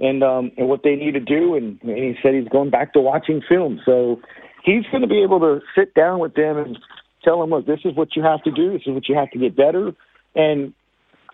and 0.00 0.22
um, 0.22 0.50
and 0.56 0.68
what 0.68 0.82
they 0.82 0.96
need 0.96 1.12
to 1.12 1.20
do." 1.20 1.54
And, 1.54 1.80
and 1.82 1.96
he 1.96 2.14
said 2.22 2.34
he's 2.34 2.48
going 2.48 2.70
back 2.70 2.92
to 2.94 3.00
watching 3.00 3.42
film, 3.48 3.80
so 3.84 4.20
he's 4.64 4.84
going 4.90 5.02
to 5.02 5.08
be 5.08 5.22
able 5.22 5.40
to 5.40 5.60
sit 5.76 5.94
down 5.94 6.20
with 6.20 6.34
them 6.34 6.56
and 6.56 6.78
tell 7.22 7.40
them, 7.40 7.50
"Look, 7.50 7.66
this 7.66 7.80
is 7.84 7.94
what 7.94 8.16
you 8.16 8.22
have 8.22 8.42
to 8.44 8.50
do. 8.50 8.72
This 8.72 8.82
is 8.86 8.94
what 8.94 9.08
you 9.08 9.14
have 9.16 9.30
to 9.32 9.38
get 9.38 9.56
better." 9.56 9.92
And 10.34 10.72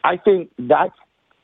I 0.05 0.17
think 0.17 0.51
that 0.59 0.91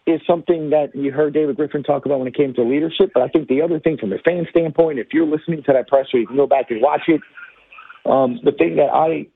is 0.06 0.20
something 0.26 0.70
that 0.70 0.94
you 0.94 1.10
heard 1.10 1.34
David 1.34 1.56
Griffin 1.56 1.82
talk 1.82 2.06
about 2.06 2.20
when 2.20 2.28
it 2.28 2.36
came 2.36 2.54
to 2.54 2.62
leadership. 2.62 3.10
But 3.12 3.24
I 3.24 3.28
think 3.28 3.48
the 3.48 3.60
other 3.60 3.80
thing 3.80 3.98
from 3.98 4.12
a 4.12 4.18
fan 4.18 4.46
standpoint, 4.50 4.98
if 4.98 5.08
you're 5.12 5.26
listening 5.26 5.62
to 5.64 5.72
that 5.72 5.88
presser, 5.88 6.18
you 6.18 6.26
can 6.26 6.36
go 6.36 6.46
back 6.46 6.70
and 6.70 6.80
watch 6.80 7.02
it. 7.08 7.20
Um, 8.04 8.38
the 8.44 8.52
thing 8.52 8.76
that 8.76 8.90
I 8.92 9.26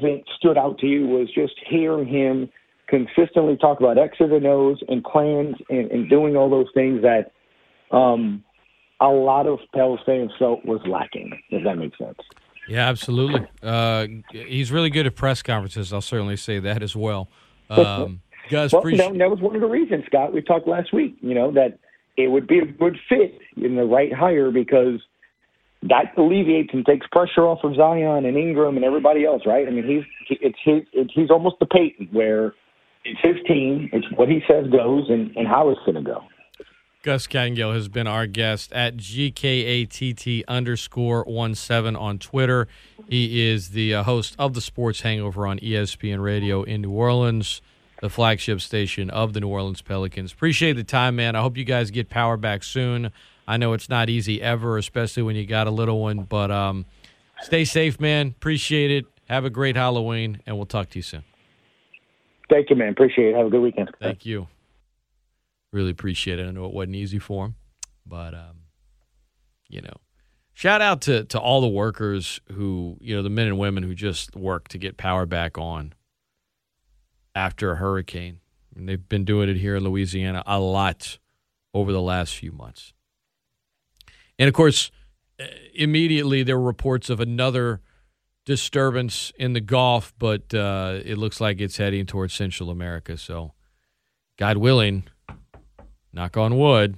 think 0.00 0.24
stood 0.36 0.58
out 0.58 0.78
to 0.78 0.86
you 0.86 1.06
was 1.06 1.28
just 1.32 1.54
hearing 1.68 2.06
him 2.06 2.50
consistently 2.88 3.56
talk 3.56 3.78
about 3.78 3.96
X's 3.96 4.30
and 4.32 4.46
O's 4.46 4.78
and 4.88 5.04
plans 5.04 5.56
and, 5.68 5.90
and 5.90 6.10
doing 6.10 6.36
all 6.36 6.50
those 6.50 6.68
things 6.74 7.02
that 7.02 7.30
um, 7.96 8.42
a 9.00 9.08
lot 9.08 9.46
of 9.46 9.60
Pels 9.74 10.00
fans 10.04 10.32
felt 10.38 10.64
was 10.64 10.80
lacking, 10.86 11.30
if 11.50 11.62
that 11.64 11.76
makes 11.76 11.96
sense. 11.98 12.18
Yeah, 12.66 12.88
absolutely. 12.88 13.46
Uh, 13.62 14.06
he's 14.30 14.72
really 14.72 14.90
good 14.90 15.06
at 15.06 15.14
press 15.14 15.42
conferences. 15.42 15.92
I'll 15.92 16.00
certainly 16.00 16.36
say 16.36 16.58
that 16.58 16.82
as 16.82 16.96
well. 16.96 17.28
Um, 17.70 18.22
Gus, 18.48 18.72
well, 18.72 18.80
appreciate- 18.80 19.06
you 19.06 19.12
know, 19.14 19.18
that 19.18 19.30
was 19.30 19.40
one 19.40 19.54
of 19.54 19.60
the 19.60 19.68
reasons, 19.68 20.04
Scott. 20.06 20.32
We 20.32 20.42
talked 20.42 20.66
last 20.66 20.92
week. 20.92 21.16
You 21.20 21.34
know 21.34 21.50
that 21.52 21.78
it 22.16 22.28
would 22.30 22.46
be 22.46 22.58
a 22.58 22.66
good 22.66 22.98
fit 23.08 23.38
in 23.56 23.76
the 23.76 23.84
right 23.84 24.12
hire 24.12 24.50
because 24.50 25.00
that 25.82 26.12
alleviates 26.16 26.70
and 26.72 26.84
takes 26.84 27.06
pressure 27.06 27.42
off 27.46 27.62
of 27.62 27.76
Zion 27.76 28.24
and 28.24 28.36
Ingram 28.36 28.76
and 28.76 28.84
everybody 28.84 29.24
else, 29.24 29.42
right? 29.46 29.66
I 29.66 29.70
mean, 29.70 29.86
he's 29.86 30.38
it's 30.40 30.58
his 30.64 30.82
it's, 30.92 31.12
he's 31.14 31.30
almost 31.30 31.56
the 31.60 31.66
Payton 31.66 32.08
where 32.12 32.54
it's 33.04 33.20
his 33.22 33.36
team, 33.46 33.88
it's 33.92 34.06
what 34.16 34.28
he 34.28 34.40
says 34.48 34.66
goes, 34.70 35.08
and 35.08 35.34
and 35.36 35.46
how 35.46 35.70
it's 35.70 35.80
going 35.86 35.94
to 35.94 36.02
go. 36.02 36.24
Gus 37.04 37.28
Kattengell 37.28 37.72
has 37.74 37.88
been 37.88 38.08
our 38.08 38.26
guest 38.26 38.72
at 38.72 38.96
GKATT 38.96 40.42
underscore 40.48 41.22
one 41.24 41.54
seven 41.54 41.94
on 41.94 42.18
Twitter. 42.18 42.66
He 43.08 43.48
is 43.48 43.70
the 43.70 43.94
uh, 43.94 44.02
host 44.02 44.34
of 44.36 44.54
the 44.54 44.60
Sports 44.60 45.02
Hangover 45.02 45.46
on 45.46 45.60
ESPN 45.60 46.20
Radio 46.20 46.64
in 46.64 46.82
New 46.82 46.90
Orleans 46.90 47.62
the 48.00 48.08
flagship 48.08 48.60
station 48.60 49.10
of 49.10 49.32
the 49.32 49.40
New 49.40 49.48
Orleans 49.48 49.82
Pelicans. 49.82 50.32
Appreciate 50.32 50.74
the 50.74 50.84
time, 50.84 51.16
man. 51.16 51.34
I 51.34 51.42
hope 51.42 51.56
you 51.56 51.64
guys 51.64 51.90
get 51.90 52.08
power 52.08 52.36
back 52.36 52.62
soon. 52.62 53.10
I 53.46 53.56
know 53.56 53.72
it's 53.72 53.88
not 53.88 54.08
easy 54.08 54.40
ever, 54.42 54.78
especially 54.78 55.22
when 55.22 55.34
you 55.36 55.46
got 55.46 55.66
a 55.66 55.70
little 55.70 56.00
one, 56.00 56.20
but 56.24 56.50
um, 56.50 56.86
stay 57.40 57.64
safe, 57.64 57.98
man. 57.98 58.28
Appreciate 58.28 58.90
it. 58.90 59.06
Have 59.28 59.44
a 59.44 59.50
great 59.50 59.76
Halloween, 59.76 60.40
and 60.46 60.56
we'll 60.56 60.66
talk 60.66 60.90
to 60.90 60.98
you 60.98 61.02
soon. 61.02 61.24
Thank 62.48 62.70
you, 62.70 62.76
man. 62.76 62.90
Appreciate 62.90 63.30
it. 63.30 63.36
Have 63.36 63.46
a 63.46 63.50
good 63.50 63.60
weekend. 63.60 63.90
Thank 64.00 64.24
you. 64.24 64.48
Really 65.72 65.90
appreciate 65.90 66.38
it. 66.38 66.46
I 66.46 66.50
know 66.50 66.64
it 66.64 66.72
wasn't 66.72 66.96
easy 66.96 67.18
for 67.18 67.46
him, 67.46 67.54
but 68.06 68.32
um, 68.32 68.62
you 69.68 69.82
know, 69.82 69.96
shout 70.54 70.80
out 70.80 71.02
to 71.02 71.24
to 71.24 71.38
all 71.38 71.60
the 71.60 71.68
workers 71.68 72.40
who, 72.52 72.96
you 73.00 73.14
know, 73.14 73.22
the 73.22 73.28
men 73.28 73.48
and 73.48 73.58
women 73.58 73.82
who 73.82 73.94
just 73.94 74.34
work 74.34 74.68
to 74.68 74.78
get 74.78 74.96
power 74.96 75.26
back 75.26 75.58
on 75.58 75.92
after 77.38 77.70
a 77.70 77.76
hurricane. 77.76 78.40
And 78.74 78.88
they've 78.88 79.08
been 79.08 79.24
doing 79.24 79.48
it 79.48 79.56
here 79.56 79.76
in 79.76 79.84
Louisiana 79.84 80.42
a 80.44 80.58
lot 80.58 81.18
over 81.72 81.92
the 81.92 82.02
last 82.02 82.34
few 82.34 82.50
months. 82.50 82.92
And 84.38 84.48
of 84.48 84.54
course, 84.54 84.90
uh, 85.40 85.44
immediately 85.72 86.42
there 86.42 86.58
were 86.58 86.66
reports 86.66 87.08
of 87.08 87.20
another 87.20 87.80
disturbance 88.44 89.32
in 89.38 89.52
the 89.52 89.60
Gulf, 89.60 90.12
but 90.18 90.52
uh, 90.52 90.98
it 91.04 91.16
looks 91.16 91.40
like 91.40 91.60
it's 91.60 91.76
heading 91.76 92.06
towards 92.06 92.34
Central 92.34 92.70
America. 92.70 93.16
So, 93.16 93.52
God 94.36 94.56
willing, 94.56 95.04
knock 96.12 96.36
on 96.36 96.56
wood, 96.56 96.96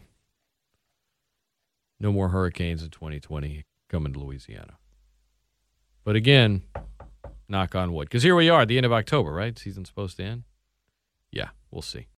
no 1.99 2.13
more 2.13 2.31
hurricanes 2.31 2.83
in 2.83 2.89
2020 2.89 3.65
coming 3.91 4.13
to 4.15 4.19
Louisiana. 4.19 4.79
But 6.03 6.17
again, 6.17 6.63
knock 7.51 7.75
on 7.75 7.93
wood. 7.93 8.09
Because 8.09 8.23
here 8.23 8.37
we 8.37 8.49
are, 8.49 8.63
at 8.63 8.69
the 8.69 8.77
end 8.77 8.87
of 8.87 8.93
October, 8.93 9.33
right? 9.33 9.59
Season's 9.59 9.89
supposed 9.89 10.17
to 10.17 10.25
end. 10.25 10.45
Yeah, 11.31 11.49
we'll 11.71 11.83
see. 11.83 12.09